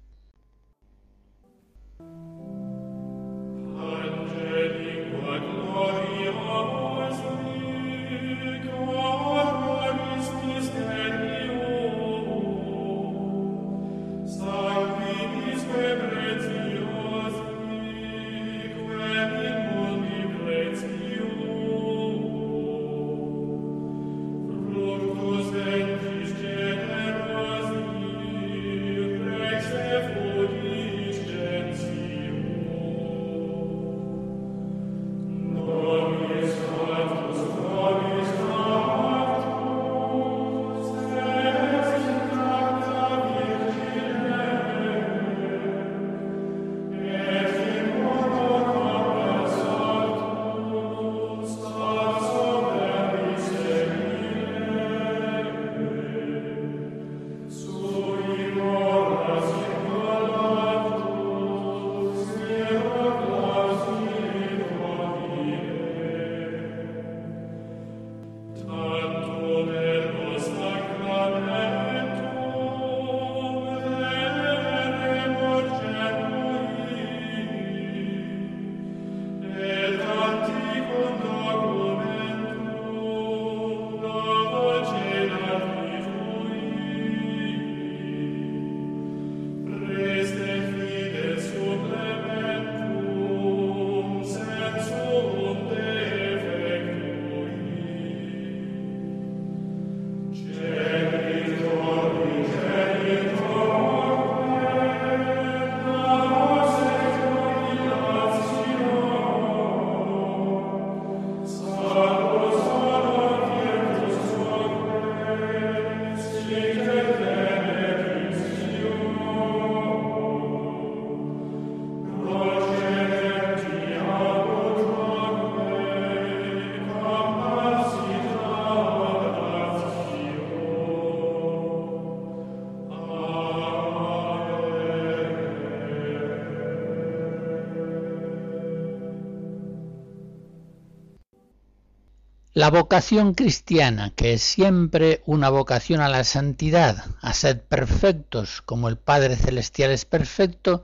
La 142.58 142.72
vocación 142.72 143.36
cristiana, 143.36 144.14
que 144.16 144.34
es 144.34 144.42
siempre 144.42 145.22
una 145.28 145.52
vocación 145.52 146.02
a 146.02 146.10
la 146.10 146.24
santidad, 146.24 147.06
a 147.22 147.34
ser 147.36 147.64
perfectos 147.64 148.64
como 148.64 148.90
el 148.90 148.98
Padre 148.98 149.36
Celestial 149.36 149.92
es 149.92 150.06
perfecto, 150.06 150.82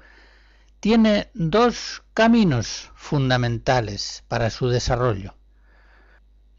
tiene 0.80 1.32
dos 1.34 2.03
caminos 2.13 2.91
fundamentales 2.93 4.24
para 4.28 4.51
su 4.51 4.67
desarrollo. 4.67 5.34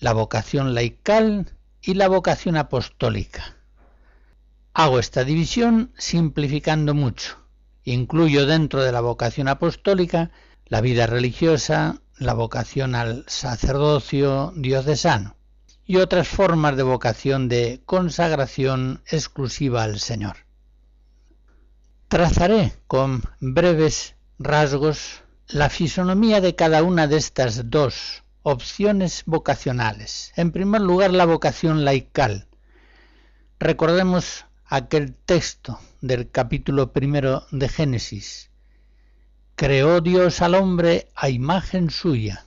La 0.01 0.13
vocación 0.13 0.75
laical 0.75 1.53
y 1.81 1.95
la 1.95 2.09
vocación 2.09 2.57
apostólica. 2.57 3.57
Hago 4.73 4.99
esta 4.99 5.23
división 5.23 5.93
simplificando 5.97 6.93
mucho. 6.93 7.39
Incluyo 7.85 8.47
dentro 8.47 8.83
de 8.83 8.91
la 8.91 9.01
vocación 9.01 9.47
apostólica 9.47 10.33
la 10.67 10.81
vida 10.81 11.07
religiosa, 11.07 12.01
la 12.19 12.35
vocación 12.35 12.95
al 12.95 13.25
sacerdocio 13.27 14.53
diocesano 14.57 15.37
y 15.87 15.97
otras 15.97 16.29
formas 16.29 16.77
de 16.77 16.83
vocación 16.83 17.49
de 17.49 17.83
consagración 17.85 19.03
exclusiva 19.07 19.83
al 19.83 19.99
Señor. 19.99 20.37
Trazaré 22.09 22.73
con 22.87 23.23
breves 23.41 24.15
rasgos 24.39 25.23
la 25.49 25.69
fisonomía 25.69 26.41
de 26.41 26.55
cada 26.55 26.83
una 26.83 27.07
de 27.07 27.17
estas 27.17 27.71
dos 27.71 28.23
opciones 28.43 29.23
vocacionales. 29.27 30.33
En 30.37 30.53
primer 30.53 30.81
lugar, 30.81 31.13
la 31.13 31.27
vocación 31.27 31.85
laical. 31.85 32.47
Recordemos 33.59 34.47
aquel 34.67 35.15
texto 35.15 35.79
del 36.01 36.31
capítulo 36.31 36.93
primero 36.93 37.47
de 37.51 37.69
Génesis, 37.69 38.51
Creó 39.57 40.01
Dios 40.01 40.43
al 40.43 40.55
hombre 40.55 41.09
a 41.15 41.29
imagen 41.29 41.91
suya, 41.91 42.45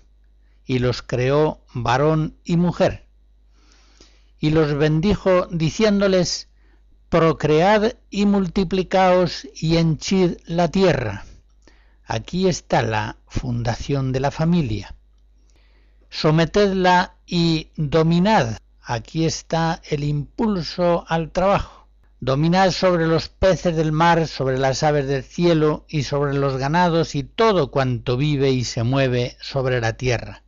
y 0.66 0.80
los 0.80 1.02
creó 1.02 1.62
varón 1.74 2.36
y 2.44 2.58
mujer. 2.58 3.06
y 4.40 4.52
los 4.52 4.76
bendijo 4.76 5.48
diciéndoles, 5.48 6.48
Procread 7.10 7.94
y 8.10 8.26
multiplicaos 8.26 9.48
y 9.56 9.78
henchid 9.78 10.38
la 10.46 10.68
tierra. 10.68 11.26
Aquí 12.06 12.48
está 12.48 12.82
la 12.82 13.16
fundación 13.28 14.12
de 14.12 14.20
la 14.20 14.30
familia. 14.30 14.94
Sometedla 16.10 17.16
y 17.26 17.70
dominad. 17.78 18.58
Aquí 18.82 19.26
está 19.26 19.82
el 19.90 20.04
impulso 20.04 21.06
al 21.08 21.32
trabajo. 21.32 21.77
Dominad 22.20 22.72
sobre 22.72 23.06
los 23.06 23.30
peces 23.30 23.76
del 23.76 23.92
mar, 23.92 24.28
sobre 24.28 24.58
las 24.58 24.84
aves 24.84 25.08
del 25.08 25.24
cielo 25.24 25.86
y 25.88 26.04
sobre 26.04 26.34
los 26.34 26.58
ganados 26.58 27.14
y 27.16 27.24
todo 27.24 27.70
cuanto 27.70 28.18
vive 28.18 28.52
y 28.52 28.64
se 28.64 28.84
mueve 28.84 29.38
sobre 29.40 29.80
la 29.82 29.94
tierra. 29.94 30.44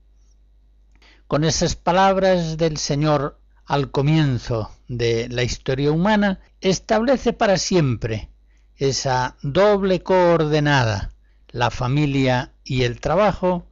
Con 1.28 1.44
esas 1.44 1.76
palabras 1.76 2.58
del 2.58 2.78
Señor 2.78 3.40
al 3.70 3.92
comienzo 3.92 4.72
de 4.88 5.30
la 5.30 5.44
historia 5.44 5.92
humana, 5.92 6.40
establece 6.60 7.34
para 7.34 7.60
siempre 7.60 8.32
esa 8.78 9.38
doble 9.44 10.02
coordenada, 10.02 11.12
la 11.50 11.70
familia 11.70 12.52
y 12.64 12.82
el 12.82 13.00
trabajo, 13.00 13.68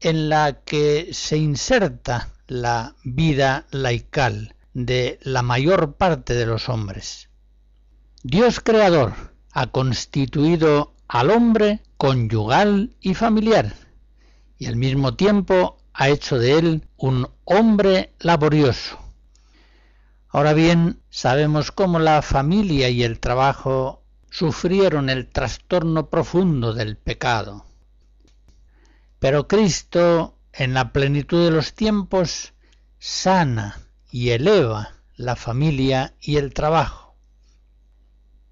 en 0.00 0.28
la 0.28 0.60
que 0.64 1.08
se 1.12 1.36
inserta 1.36 2.28
la 2.46 2.94
vida 3.02 3.66
laical 3.72 4.54
de 4.72 5.18
la 5.22 5.42
mayor 5.42 5.94
parte 5.94 6.34
de 6.34 6.46
los 6.46 6.68
hombres. 6.68 7.29
Dios 8.22 8.60
creador 8.60 9.14
ha 9.50 9.68
constituido 9.68 10.92
al 11.08 11.30
hombre 11.30 11.80
conyugal 11.96 12.94
y 13.00 13.14
familiar, 13.14 13.74
y 14.58 14.66
al 14.66 14.76
mismo 14.76 15.14
tiempo 15.14 15.78
ha 15.94 16.10
hecho 16.10 16.38
de 16.38 16.58
él 16.58 16.88
un 16.98 17.30
hombre 17.44 18.12
laborioso. 18.18 18.98
Ahora 20.28 20.52
bien, 20.52 21.00
sabemos 21.08 21.72
cómo 21.72 21.98
la 21.98 22.20
familia 22.20 22.90
y 22.90 23.04
el 23.04 23.20
trabajo 23.20 24.02
sufrieron 24.28 25.08
el 25.08 25.26
trastorno 25.26 26.10
profundo 26.10 26.74
del 26.74 26.98
pecado. 26.98 27.64
Pero 29.18 29.48
Cristo, 29.48 30.36
en 30.52 30.74
la 30.74 30.92
plenitud 30.92 31.42
de 31.42 31.52
los 31.52 31.72
tiempos, 31.72 32.52
sana 32.98 33.80
y 34.10 34.28
eleva 34.30 34.90
la 35.16 35.36
familia 35.36 36.12
y 36.20 36.36
el 36.36 36.52
trabajo. 36.52 37.09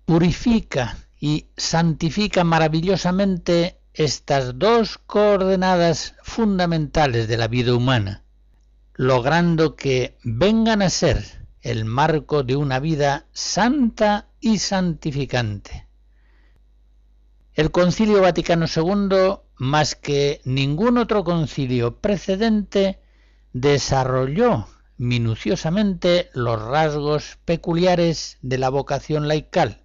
Purifica 0.09 0.97
y 1.21 1.49
santifica 1.59 2.43
maravillosamente 2.43 3.79
estas 3.93 4.59
dos 4.59 4.97
coordenadas 4.97 6.15
fundamentales 6.23 7.29
de 7.29 7.37
la 7.37 7.47
vida 7.47 7.75
humana, 7.75 8.25
logrando 8.95 9.77
que 9.77 10.17
vengan 10.25 10.81
a 10.81 10.89
ser 10.89 11.47
el 11.61 11.85
marco 11.85 12.43
de 12.43 12.57
una 12.57 12.81
vida 12.81 13.27
santa 13.35 14.29
y 14.41 14.61
santificante. 14.61 15.87
El 17.53 17.71
Concilio 17.71 18.23
Vaticano 18.23 18.65
II, 18.65 19.41
más 19.59 19.95
que 19.95 20.41
ningún 20.47 20.97
otro 20.97 21.23
concilio 21.23 21.99
precedente, 21.99 22.99
desarrolló 23.53 24.69
minuciosamente 24.97 26.31
los 26.33 26.63
rasgos 26.63 27.37
peculiares 27.45 28.39
de 28.41 28.57
la 28.57 28.71
vocación 28.71 29.29
laical. 29.29 29.85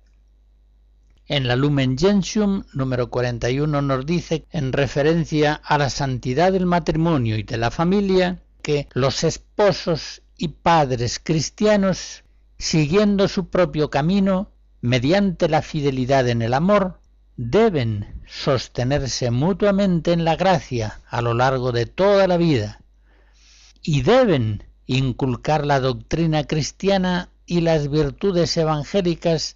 En 1.28 1.48
la 1.48 1.56
Lumen 1.56 1.98
Gentium 1.98 2.64
número 2.74 3.10
41 3.10 3.82
nos 3.82 4.06
dice, 4.06 4.46
en 4.52 4.74
referencia 4.74 5.54
a 5.64 5.78
la 5.78 5.90
santidad 5.90 6.52
del 6.52 6.66
matrimonio 6.66 7.38
y 7.38 7.44
de 7.44 7.58
la 7.58 7.72
familia, 7.72 8.42
que 8.62 8.90
los 8.94 9.24
esposos 9.24 10.22
y 10.38 10.50
padres 10.50 11.22
cristianos, 11.24 12.26
siguiendo 12.58 13.30
su 13.30 13.48
propio 13.50 13.90
camino, 13.90 14.52
mediante 14.82 15.48
la 15.48 15.62
fidelidad 15.62 16.28
en 16.28 16.42
el 16.42 16.54
amor, 16.54 17.00
deben 17.38 18.22
sostenerse 18.28 19.32
mutuamente 19.32 20.12
en 20.12 20.26
la 20.26 20.36
gracia 20.36 21.00
a 21.08 21.22
lo 21.22 21.34
largo 21.34 21.72
de 21.72 21.86
toda 21.86 22.28
la 22.28 22.36
vida 22.36 22.82
y 23.82 24.02
deben 24.02 24.64
inculcar 24.88 25.66
la 25.66 25.80
doctrina 25.80 26.44
cristiana 26.44 27.30
y 27.46 27.62
las 27.62 27.90
virtudes 27.90 28.56
evangélicas 28.58 29.56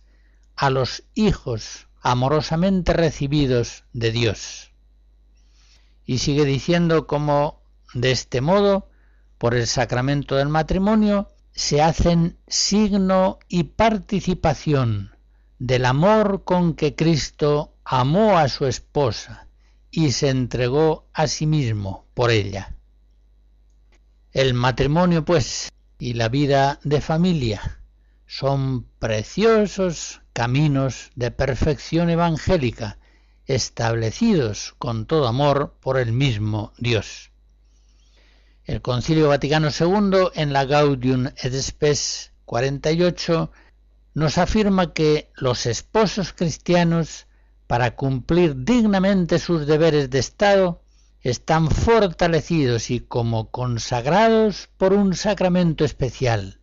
a 0.58 0.70
los 0.72 1.04
hijos 1.14 1.88
amorosamente 2.02 2.92
recibidos 2.92 3.84
de 3.94 4.12
Dios. 4.12 4.72
Y 6.06 6.18
sigue 6.18 6.46
diciendo 6.46 7.06
cómo 7.06 7.62
de 7.94 8.12
este 8.12 8.42
modo 8.42 8.90
por 9.38 9.54
el 9.54 9.68
sacramento 9.68 10.36
del 10.36 10.50
matrimonio 10.50 11.30
se 11.54 11.82
hacen 11.82 12.38
signo 12.48 13.40
y 13.48 13.64
participación 13.64 15.16
del 15.60 15.86
amor 15.86 16.44
con 16.44 16.74
que 16.74 16.96
Cristo 16.96 17.74
amó 17.84 18.38
a 18.38 18.50
su 18.50 18.66
esposa 18.66 19.48
y 19.92 20.12
se 20.12 20.30
entregó 20.30 21.08
a 21.14 21.28
sí 21.28 21.46
mismo 21.46 22.06
por 22.14 22.32
ella. 22.32 22.76
El 24.32 24.54
matrimonio, 24.54 25.24
pues, 25.26 25.72
y 26.00 26.14
la 26.14 26.30
vida 26.30 26.80
de 26.84 27.02
familia 27.02 27.82
son 28.28 28.84
preciosos 29.00 30.22
caminos 30.38 31.10
de 31.16 31.32
perfección 31.32 32.12
evangélica 32.12 33.00
establecidos 33.48 34.76
con 34.78 35.08
todo 35.08 35.28
amor 35.28 35.74
por 35.80 35.98
el 35.98 36.12
mismo 36.12 36.74
Dios. 36.78 37.32
El 38.64 38.84
Concilio 38.84 39.30
Vaticano 39.30 39.70
II, 39.70 40.28
en 40.36 40.54
la 40.54 40.66
Gaudium 40.66 41.26
et 41.26 41.54
Spes 41.60 42.34
48, 42.46 43.52
nos 44.14 44.38
afirma 44.38 44.94
que 44.94 45.32
los 45.38 45.66
esposos 45.66 46.34
cristianos, 46.34 47.26
para 47.66 47.96
cumplir 47.96 48.64
dignamente 48.64 49.40
sus 49.40 49.66
deberes 49.66 50.12
de 50.12 50.20
Estado, 50.20 50.84
están 51.22 51.72
fortalecidos 51.72 52.92
y 52.92 53.00
como 53.00 53.50
consagrados 53.50 54.70
por 54.78 54.94
un 54.94 55.16
sacramento 55.16 55.84
especial, 55.84 56.60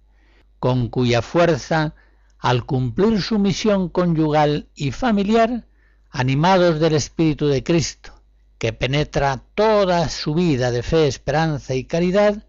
con 0.60 0.88
cuya 0.90 1.22
fuerza, 1.22 1.96
al 2.44 2.66
cumplir 2.66 3.22
su 3.22 3.38
misión 3.38 3.88
conyugal 3.88 4.68
y 4.74 4.90
familiar, 4.90 5.66
animados 6.10 6.78
del 6.78 6.94
Espíritu 6.94 7.46
de 7.46 7.64
Cristo, 7.64 8.20
que 8.58 8.74
penetra 8.74 9.42
toda 9.54 10.10
su 10.10 10.34
vida 10.34 10.70
de 10.70 10.82
fe, 10.82 11.06
esperanza 11.06 11.74
y 11.74 11.84
caridad, 11.84 12.46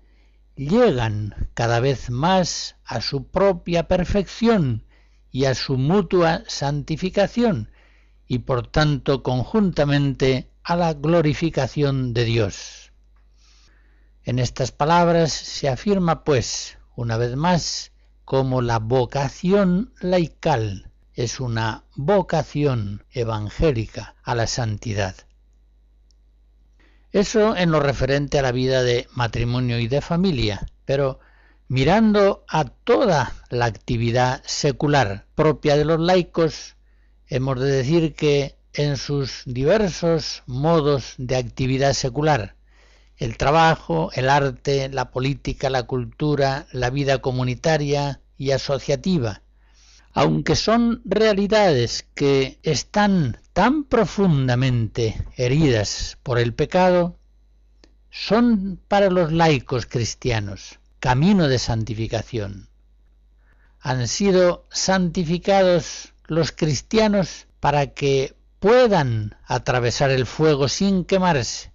llegan 0.58 1.50
cada 1.54 1.80
vez 1.80 2.10
más 2.10 2.76
a 2.84 3.00
su 3.00 3.28
propia 3.28 3.88
perfección 3.88 4.84
y 5.32 5.46
a 5.46 5.56
su 5.56 5.78
mutua 5.78 6.44
santificación, 6.46 7.72
y 8.28 8.40
por 8.40 8.68
tanto 8.68 9.24
conjuntamente 9.24 10.52
a 10.62 10.76
la 10.76 10.94
glorificación 10.94 12.14
de 12.14 12.26
Dios. 12.26 12.92
En 14.26 14.40
estas 14.40 14.74
palabras 14.74 15.32
se 15.32 15.70
afirma, 15.70 16.26
pues, 16.26 16.80
una 16.98 17.16
vez 17.16 17.38
más, 17.38 17.94
como 18.26 18.62
la 18.62 18.80
vocación 18.80 19.94
laical 20.02 20.92
es 21.14 21.40
una 21.40 21.84
vocación 21.96 23.06
evangélica 23.12 24.16
a 24.24 24.36
la 24.36 24.48
santidad. 24.48 25.16
Eso 27.12 27.56
en 27.56 27.72
lo 27.72 27.80
referente 27.80 28.40
a 28.40 28.42
la 28.42 28.52
vida 28.52 28.84
de 28.84 29.08
matrimonio 29.14 29.80
y 29.80 29.88
de 29.88 30.02
familia, 30.02 30.68
pero 30.84 31.20
mirando 31.70 32.44
a 32.50 32.66
toda 32.66 33.34
la 33.50 33.66
actividad 33.66 34.42
secular 34.46 35.26
propia 35.36 35.78
de 35.78 35.86
los 35.86 36.00
laicos, 36.00 36.76
hemos 37.28 37.60
de 37.60 37.72
decir 37.72 38.16
que 38.16 38.58
en 38.74 38.98
sus 38.98 39.44
diversos 39.46 40.44
modos 40.48 41.14
de 41.18 41.38
actividad 41.38 41.94
secular, 41.94 42.55
el 43.18 43.38
trabajo, 43.38 44.12
el 44.14 44.30
arte, 44.30 44.90
la 44.90 45.12
política, 45.12 45.70
la 45.70 45.84
cultura, 45.84 46.68
la 46.72 46.90
vida 46.90 47.20
comunitaria 47.20 48.22
y 48.38 48.52
asociativa, 48.52 49.42
aunque 50.14 50.56
son 50.56 51.02
realidades 51.06 52.06
que 52.14 52.60
están 52.64 53.40
tan 53.54 53.84
profundamente 53.84 55.16
heridas 55.38 56.18
por 56.24 56.40
el 56.40 56.54
pecado, 56.54 57.18
son 58.10 58.80
para 58.88 59.10
los 59.10 59.32
laicos 59.32 59.86
cristianos 59.86 60.80
camino 61.06 61.48
de 61.48 61.60
santificación. 61.60 62.68
Han 63.80 64.08
sido 64.08 64.66
santificados 64.72 66.14
los 66.26 66.52
cristianos 66.52 67.46
para 67.60 67.94
que 67.94 68.36
puedan 68.60 69.38
atravesar 69.46 70.10
el 70.10 70.26
fuego 70.26 70.68
sin 70.68 71.06
quemarse, 71.06 71.72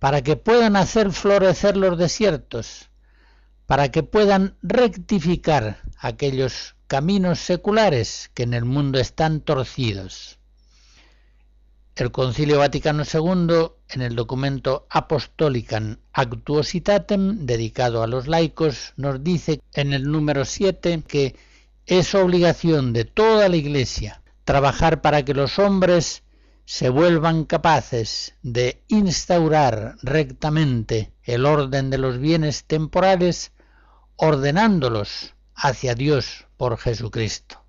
para 0.00 0.22
que 0.22 0.34
puedan 0.34 0.74
hacer 0.74 1.12
florecer 1.12 1.76
los 1.76 1.96
desiertos, 1.96 2.88
para 3.66 3.92
que 3.92 4.02
puedan 4.02 4.56
rectificar 4.62 5.82
aquellos 5.98 6.74
caminos 6.88 7.38
seculares 7.38 8.30
que 8.34 8.42
en 8.42 8.54
el 8.54 8.64
mundo 8.64 8.98
están 8.98 9.42
torcidos. 9.42 10.38
El 11.94 12.10
Concilio 12.12 12.58
Vaticano 12.58 13.02
II, 13.04 13.72
en 13.90 14.00
el 14.00 14.16
documento 14.16 14.86
Apostolicam 14.88 15.98
Actuositatem, 16.14 17.44
dedicado 17.44 18.02
a 18.02 18.06
los 18.06 18.26
laicos, 18.26 18.94
nos 18.96 19.22
dice 19.22 19.60
en 19.74 19.92
el 19.92 20.10
número 20.10 20.46
7 20.46 21.04
que 21.06 21.36
es 21.84 22.14
obligación 22.14 22.94
de 22.94 23.04
toda 23.04 23.50
la 23.50 23.56
Iglesia 23.56 24.22
trabajar 24.44 25.02
para 25.02 25.24
que 25.24 25.34
los 25.34 25.58
hombres 25.58 26.22
se 26.70 26.88
vuelvan 26.88 27.46
capaces 27.46 28.36
de 28.44 28.84
instaurar 28.86 29.96
rectamente 30.02 31.12
el 31.24 31.44
orden 31.44 31.90
de 31.90 31.98
los 31.98 32.18
bienes 32.18 32.62
temporales, 32.64 33.50
ordenándolos 34.14 35.34
hacia 35.56 35.96
Dios 35.96 36.46
por 36.56 36.78
Jesucristo. 36.78 37.60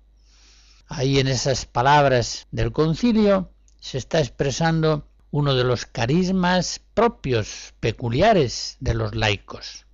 Ahí 0.86 1.18
en 1.18 1.26
esas 1.26 1.66
palabras 1.66 2.46
del 2.52 2.70
concilio 2.70 3.50
se 3.80 3.98
está 3.98 4.20
expresando 4.20 5.08
uno 5.32 5.56
de 5.56 5.64
los 5.64 5.84
carismas 5.84 6.80
propios, 6.94 7.74
peculiares 7.80 8.76
de 8.78 8.94
los 8.94 9.16
laicos. 9.16 9.84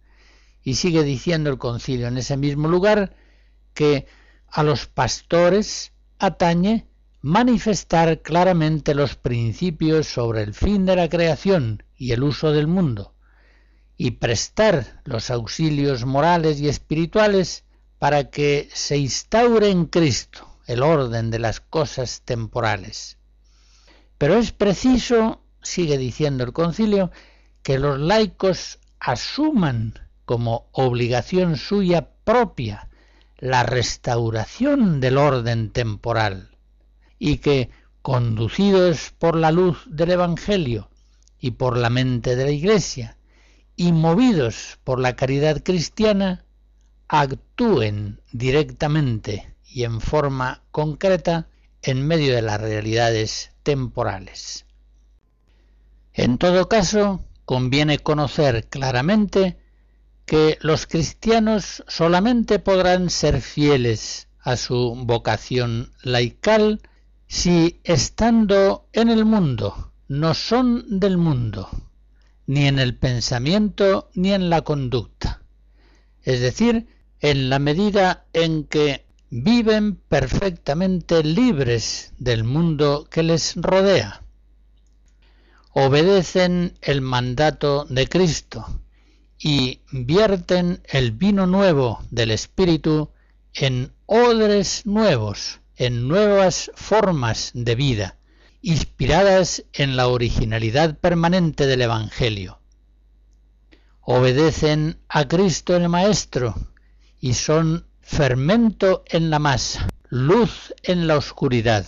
Y 0.63 0.75
sigue 0.75 1.03
diciendo 1.03 1.49
el 1.49 1.57
concilio 1.57 2.09
en 2.09 2.19
ese 2.19 2.37
mismo 2.37 2.69
lugar 2.69 3.17
que 3.73 4.07
a 4.49 4.63
los 4.63 4.87
pastores 4.87 5.93
atañe 6.19 6.87
manifestar 7.21 8.23
claramente 8.23 8.95
los 8.95 9.17
principios 9.17 10.07
sobre 10.07 10.43
el 10.43 10.55
fin 10.55 10.87
de 10.87 10.95
la 10.95 11.09
creación 11.09 11.83
y 11.97 12.13
el 12.13 12.23
uso 12.23 12.53
del 12.53 12.69
mundo, 12.69 13.15
y 13.97 14.13
prestar 14.13 15.03
los 15.05 15.31
auxilios 15.31 16.05
morales 16.05 16.61
y 16.61 16.69
espirituales 16.69 17.65
para 17.99 18.31
que 18.31 18.69
se 18.73 18.99
instaure 18.99 19.71
en 19.71 19.87
Cristo 19.87 20.47
el 20.67 20.83
orden 20.83 21.31
de 21.31 21.41
las 21.41 21.61
cosas 21.61 22.23
temporales. 22.25 23.19
Pero 24.17 24.37
es 24.37 24.53
preciso, 24.53 25.43
sigue 25.61 25.99
diciendo 25.99 26.45
el 26.45 26.53
concilio, 26.53 27.11
que 27.65 27.81
los 27.81 27.99
laicos 27.99 28.79
asuman 29.01 29.95
como 30.25 30.69
obligación 30.71 31.57
suya 31.57 32.11
propia 32.23 32.89
la 33.39 33.65
restauración 33.65 35.01
del 35.01 35.19
orden 35.19 35.71
temporal 35.71 36.58
y 37.19 37.39
que, 37.39 37.71
conducidos 38.03 39.13
por 39.19 39.37
la 39.37 39.51
luz 39.51 39.85
del 39.87 40.13
Evangelio 40.13 40.89
y 41.41 41.53
por 41.53 41.77
la 41.77 41.91
mente 41.91 42.37
de 42.37 42.45
la 42.45 42.51
Iglesia, 42.51 43.17
y 43.77 43.93
movidos 43.93 44.79
por 44.83 44.99
la 44.99 45.15
caridad 45.15 45.63
cristiana, 45.63 46.45
actúen 47.07 48.21
directamente 48.33 49.55
y 49.65 49.85
en 49.85 50.01
forma 50.01 50.63
concreta 50.71 51.49
en 51.83 52.07
medio 52.07 52.35
de 52.35 52.43
las 52.43 52.61
realidades 52.61 53.53
temporales. 53.63 54.67
En 56.13 56.39
todo 56.39 56.69
caso, 56.69 57.25
conviene 57.45 58.01
conocer 58.01 58.67
claramente 58.69 59.57
que 60.27 60.59
los 60.61 60.87
cristianos 60.87 61.85
solamente 61.87 62.59
podrán 62.59 63.09
ser 63.09 63.41
fieles 63.41 64.29
a 64.41 64.57
su 64.57 64.95
vocación 65.07 65.93
laical 66.03 66.81
si 67.29 67.81
estando 67.85 68.89
en 68.95 69.11
el 69.11 69.27
mundo 69.27 69.93
no 70.09 70.33
son 70.33 70.99
del 70.99 71.19
mundo, 71.19 71.69
ni 72.47 72.67
en 72.67 72.79
el 72.79 72.97
pensamiento 72.97 74.11
ni 74.15 74.33
en 74.33 74.49
la 74.49 74.63
conducta, 74.63 75.43
es 76.23 76.41
decir, 76.41 76.89
en 77.21 77.51
la 77.51 77.59
medida 77.59 78.27
en 78.33 78.65
que 78.65 79.05
viven 79.29 79.97
perfectamente 79.97 81.23
libres 81.23 82.15
del 82.19 82.45
mundo 82.45 83.07
que 83.11 83.23
les 83.23 83.57
rodea, 83.57 84.23
obedecen 85.73 86.79
el 86.81 87.03
mandato 87.03 87.85
de 87.91 88.09
Cristo 88.09 88.81
y 89.39 89.83
vierten 89.93 90.81
el 90.87 91.13
vino 91.13 91.47
nuevo 91.47 92.03
del 92.11 92.31
Espíritu 92.31 93.11
en 93.53 93.93
odres 94.07 94.87
nuevos, 94.87 95.61
en 95.79 96.09
nuevas 96.09 96.73
formas 96.75 97.53
de 97.55 97.77
vida, 97.77 98.17
inspiradas 98.63 99.65
en 99.73 99.97
la 99.97 100.09
originalidad 100.09 100.99
permanente 100.99 101.69
del 101.69 101.83
Evangelio. 101.83 102.59
Obedecen 104.01 104.99
a 105.09 105.29
Cristo 105.29 105.77
el 105.77 105.89
Maestro 105.89 106.57
y 107.21 107.35
son 107.35 107.87
fermento 108.01 109.05
en 109.07 109.31
la 109.31 109.39
masa, 109.39 109.89
luz 110.09 110.75
en 110.83 111.07
la 111.07 111.17
oscuridad. 111.17 111.87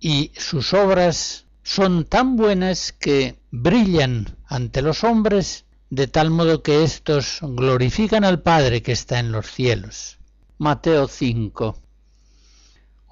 Y 0.00 0.32
sus 0.36 0.74
obras 0.74 1.46
son 1.62 2.04
tan 2.04 2.34
buenas 2.34 2.90
que 2.90 3.38
brillan 3.52 4.36
ante 4.44 4.82
los 4.82 5.04
hombres 5.04 5.66
de 5.90 6.08
tal 6.08 6.30
modo 6.30 6.64
que 6.64 6.82
éstos 6.82 7.38
glorifican 7.42 8.24
al 8.24 8.42
Padre 8.42 8.82
que 8.82 8.90
está 8.90 9.20
en 9.20 9.30
los 9.30 9.46
cielos. 9.46 10.18
Mateo 10.58 11.06
5 11.06 11.85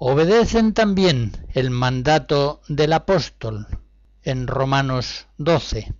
obedecen 0.07 0.73
también 0.73 1.31
el 1.55 1.71
mandato 1.71 2.61
del 2.67 2.93
apóstol 2.93 3.65
en 4.21 4.45
Romanos 4.45 5.25
12. 5.39 5.95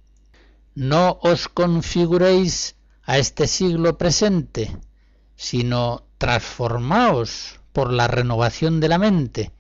No 0.76 1.18
os 1.24 1.48
configuréis 1.48 2.76
a 3.02 3.18
este 3.18 3.48
siglo 3.48 3.98
presente, 3.98 4.78
sino 5.36 6.04
transformaos 6.20 7.60
por 7.74 7.92
la 7.92 8.08
renovación 8.08 8.80
de 8.80 8.90
la 8.90 9.00
mente, 9.00 9.54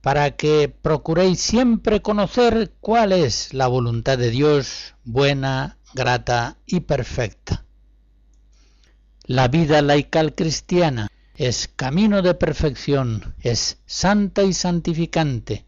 para 0.00 0.36
que 0.36 0.68
procuréis 0.68 1.40
siempre 1.40 2.02
conocer 2.02 2.74
cuál 2.78 3.10
es 3.10 3.52
la 3.52 3.66
voluntad 3.66 4.16
de 4.16 4.30
Dios 4.30 4.94
buena, 5.02 5.76
grata 5.92 6.56
y 6.66 6.80
perfecta. 6.80 7.64
La 9.24 9.48
vida 9.48 9.82
laical 9.82 10.36
cristiana 10.36 11.08
es 11.34 11.68
camino 11.74 12.22
de 12.22 12.34
perfección, 12.34 13.34
es 13.40 13.78
santa 13.86 14.42
y 14.42 14.52
santificante, 14.52 15.66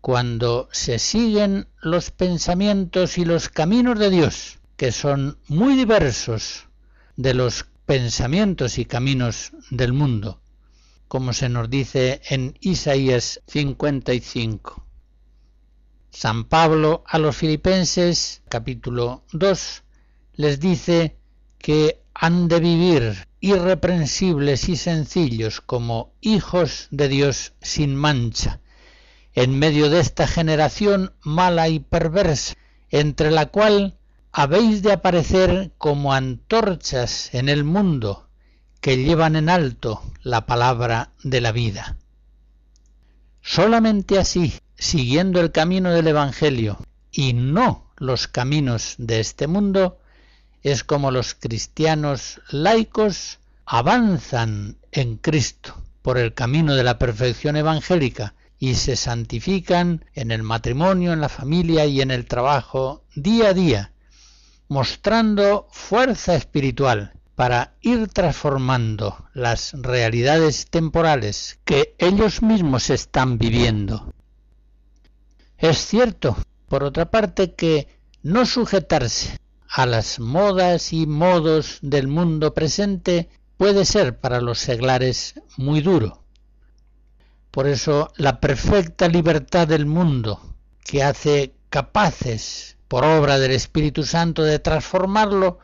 cuando 0.00 0.68
se 0.70 0.98
siguen 0.98 1.66
los 1.80 2.10
pensamientos 2.10 3.18
y 3.18 3.24
los 3.24 3.48
caminos 3.48 3.98
de 3.98 4.10
Dios, 4.10 4.58
que 4.76 4.92
son 4.92 5.38
muy 5.48 5.76
diversos 5.76 6.68
de 7.16 7.34
los 7.34 7.66
pensamientos 7.86 8.78
y 8.78 8.84
caminos 8.84 9.52
del 9.70 9.92
mundo, 9.92 10.40
como 11.08 11.32
se 11.32 11.48
nos 11.48 11.70
dice 11.70 12.20
en 12.28 12.56
Isaías 12.60 13.40
55. 13.46 14.84
San 16.10 16.44
Pablo 16.44 17.02
a 17.06 17.18
los 17.18 17.36
filipenses, 17.36 18.42
capítulo 18.48 19.24
2, 19.32 19.82
les 20.34 20.60
dice 20.60 21.16
que 21.58 22.03
han 22.14 22.48
de 22.48 22.60
vivir 22.60 23.28
irreprensibles 23.40 24.68
y 24.68 24.76
sencillos 24.76 25.60
como 25.60 26.12
hijos 26.20 26.88
de 26.90 27.08
Dios 27.08 27.52
sin 27.60 27.94
mancha, 27.94 28.60
en 29.34 29.58
medio 29.58 29.90
de 29.90 30.00
esta 30.00 30.26
generación 30.26 31.12
mala 31.22 31.68
y 31.68 31.80
perversa, 31.80 32.54
entre 32.90 33.30
la 33.30 33.46
cual 33.46 33.98
habéis 34.32 34.82
de 34.82 34.92
aparecer 34.92 35.72
como 35.76 36.12
antorchas 36.12 37.34
en 37.34 37.48
el 37.48 37.64
mundo 37.64 38.28
que 38.80 38.96
llevan 38.96 39.36
en 39.36 39.48
alto 39.48 40.02
la 40.22 40.46
palabra 40.46 41.12
de 41.22 41.40
la 41.40 41.52
vida. 41.52 41.96
Solamente 43.42 44.18
así, 44.18 44.54
siguiendo 44.76 45.40
el 45.40 45.52
camino 45.52 45.90
del 45.90 46.08
Evangelio 46.08 46.78
y 47.10 47.32
no 47.32 47.90
los 47.96 48.28
caminos 48.28 48.94
de 48.98 49.20
este 49.20 49.46
mundo, 49.46 49.98
es 50.64 50.82
como 50.82 51.10
los 51.10 51.34
cristianos 51.34 52.40
laicos 52.48 53.38
avanzan 53.66 54.78
en 54.92 55.18
Cristo 55.18 55.80
por 56.00 56.16
el 56.16 56.32
camino 56.32 56.74
de 56.74 56.82
la 56.82 56.98
perfección 56.98 57.56
evangélica 57.56 58.34
y 58.58 58.74
se 58.74 58.96
santifican 58.96 60.06
en 60.14 60.30
el 60.30 60.42
matrimonio, 60.42 61.12
en 61.12 61.20
la 61.20 61.28
familia 61.28 61.84
y 61.84 62.00
en 62.00 62.10
el 62.10 62.24
trabajo 62.24 63.04
día 63.14 63.48
a 63.48 63.54
día, 63.54 63.92
mostrando 64.68 65.68
fuerza 65.70 66.34
espiritual 66.34 67.12
para 67.34 67.74
ir 67.82 68.08
transformando 68.08 69.28
las 69.34 69.74
realidades 69.74 70.66
temporales 70.70 71.58
que 71.66 71.94
ellos 71.98 72.40
mismos 72.40 72.88
están 72.88 73.36
viviendo. 73.36 74.14
Es 75.58 75.76
cierto, 75.86 76.38
por 76.68 76.84
otra 76.84 77.10
parte, 77.10 77.52
que 77.52 77.88
no 78.22 78.46
sujetarse 78.46 79.43
a 79.76 79.86
las 79.86 80.20
modas 80.20 80.92
y 80.92 81.04
modos 81.04 81.80
del 81.82 82.06
mundo 82.06 82.54
presente 82.54 83.28
puede 83.56 83.84
ser 83.84 84.20
para 84.20 84.40
los 84.40 84.60
seglares 84.60 85.34
muy 85.56 85.80
duro. 85.80 86.22
Por 87.50 87.66
eso 87.66 88.12
la 88.14 88.38
perfecta 88.38 89.08
libertad 89.08 89.66
del 89.66 89.84
mundo, 89.86 90.40
que 90.84 91.02
hace 91.02 91.54
capaces, 91.70 92.76
por 92.86 93.04
obra 93.04 93.40
del 93.40 93.50
Espíritu 93.50 94.04
Santo, 94.04 94.44
de 94.44 94.60
transformarlo, 94.60 95.58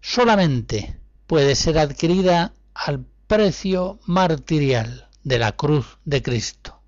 solamente 0.00 1.00
puede 1.26 1.56
ser 1.56 1.80
adquirida 1.80 2.54
al 2.72 3.04
precio 3.26 3.98
martirial 4.06 5.08
de 5.24 5.40
la 5.40 5.56
cruz 5.56 5.98
de 6.04 6.22
Cristo. 6.22 6.80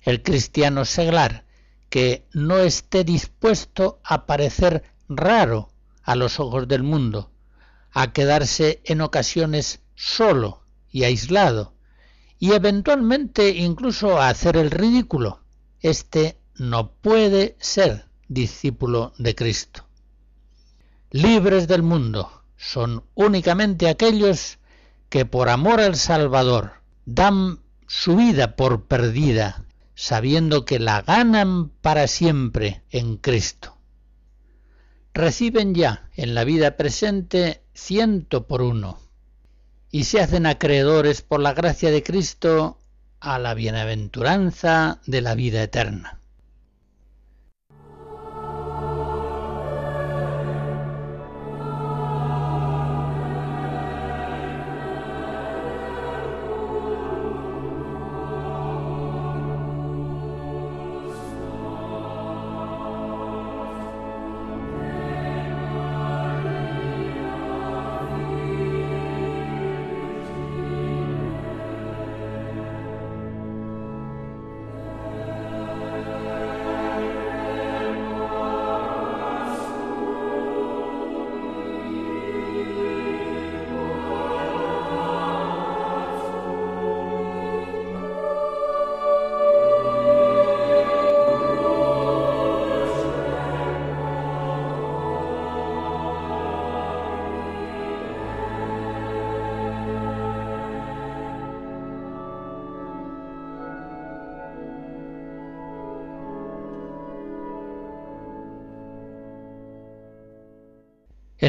el 0.00 0.20
cristiano 0.20 0.84
seglar 0.84 1.44
que 1.90 2.26
no 2.32 2.58
esté 2.58 3.04
dispuesto 3.04 4.00
a 4.02 4.26
parecer 4.26 4.93
raro 5.08 5.70
a 6.02 6.16
los 6.16 6.40
ojos 6.40 6.68
del 6.68 6.82
mundo, 6.82 7.30
a 7.92 8.12
quedarse 8.12 8.80
en 8.84 9.00
ocasiones 9.00 9.80
solo 9.94 10.62
y 10.90 11.04
aislado, 11.04 11.74
y 12.38 12.52
eventualmente 12.52 13.50
incluso 13.50 14.20
a 14.20 14.28
hacer 14.28 14.56
el 14.56 14.70
ridículo. 14.70 15.40
Este 15.80 16.38
no 16.56 16.92
puede 16.92 17.56
ser 17.60 18.06
discípulo 18.28 19.12
de 19.18 19.34
Cristo. 19.34 19.86
Libres 21.10 21.68
del 21.68 21.82
mundo 21.82 22.42
son 22.56 23.04
únicamente 23.14 23.88
aquellos 23.88 24.58
que 25.08 25.26
por 25.26 25.48
amor 25.48 25.80
al 25.80 25.96
Salvador 25.96 26.72
dan 27.06 27.60
su 27.86 28.16
vida 28.16 28.56
por 28.56 28.86
perdida, 28.86 29.64
sabiendo 29.94 30.64
que 30.64 30.78
la 30.78 31.02
ganan 31.02 31.68
para 31.68 32.08
siempre 32.08 32.82
en 32.90 33.16
Cristo. 33.16 33.73
Reciben 35.14 35.76
ya 35.76 36.10
en 36.16 36.34
la 36.34 36.42
vida 36.42 36.76
presente 36.76 37.62
ciento 37.72 38.48
por 38.48 38.62
uno 38.62 38.98
y 39.88 40.04
se 40.04 40.20
hacen 40.20 40.44
acreedores 40.44 41.22
por 41.22 41.38
la 41.38 41.54
gracia 41.54 41.92
de 41.92 42.02
Cristo 42.02 42.80
a 43.20 43.38
la 43.38 43.54
bienaventuranza 43.54 45.00
de 45.06 45.20
la 45.20 45.36
vida 45.36 45.62
eterna. 45.62 46.18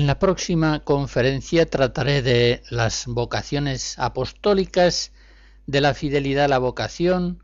En 0.06 0.08
la 0.08 0.20
próxima 0.20 0.84
conferencia 0.84 1.66
trataré 1.66 2.22
de 2.22 2.62
las 2.70 3.08
vocaciones 3.08 3.98
apostólicas, 3.98 5.12
de 5.66 5.82
la 5.82 5.96
fidelidad 5.96 6.46
a 6.46 6.48
la 6.48 6.60
vocación 6.60 7.42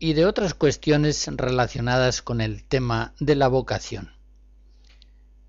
y 0.00 0.14
de 0.14 0.26
otras 0.26 0.54
cuestiones 0.54 1.28
relacionadas 1.32 2.20
con 2.20 2.40
el 2.40 2.64
tema 2.64 3.14
de 3.20 3.36
la 3.36 3.46
vocación. 3.46 4.10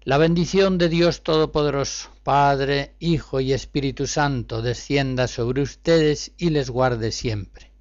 La 0.04 0.20
bendición 0.20 0.78
de 0.78 0.90
Dios 0.90 1.24
Todopoderoso, 1.24 2.12
Padre, 2.22 2.94
Hijo 3.00 3.40
y 3.40 3.52
Espíritu 3.52 4.06
Santo, 4.06 4.62
descienda 4.62 5.28
sobre 5.28 5.64
ustedes 5.64 6.34
y 6.38 6.52
les 6.52 6.70
guarde 6.70 7.12
siempre. 7.12 7.72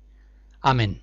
Amén. 0.62 1.02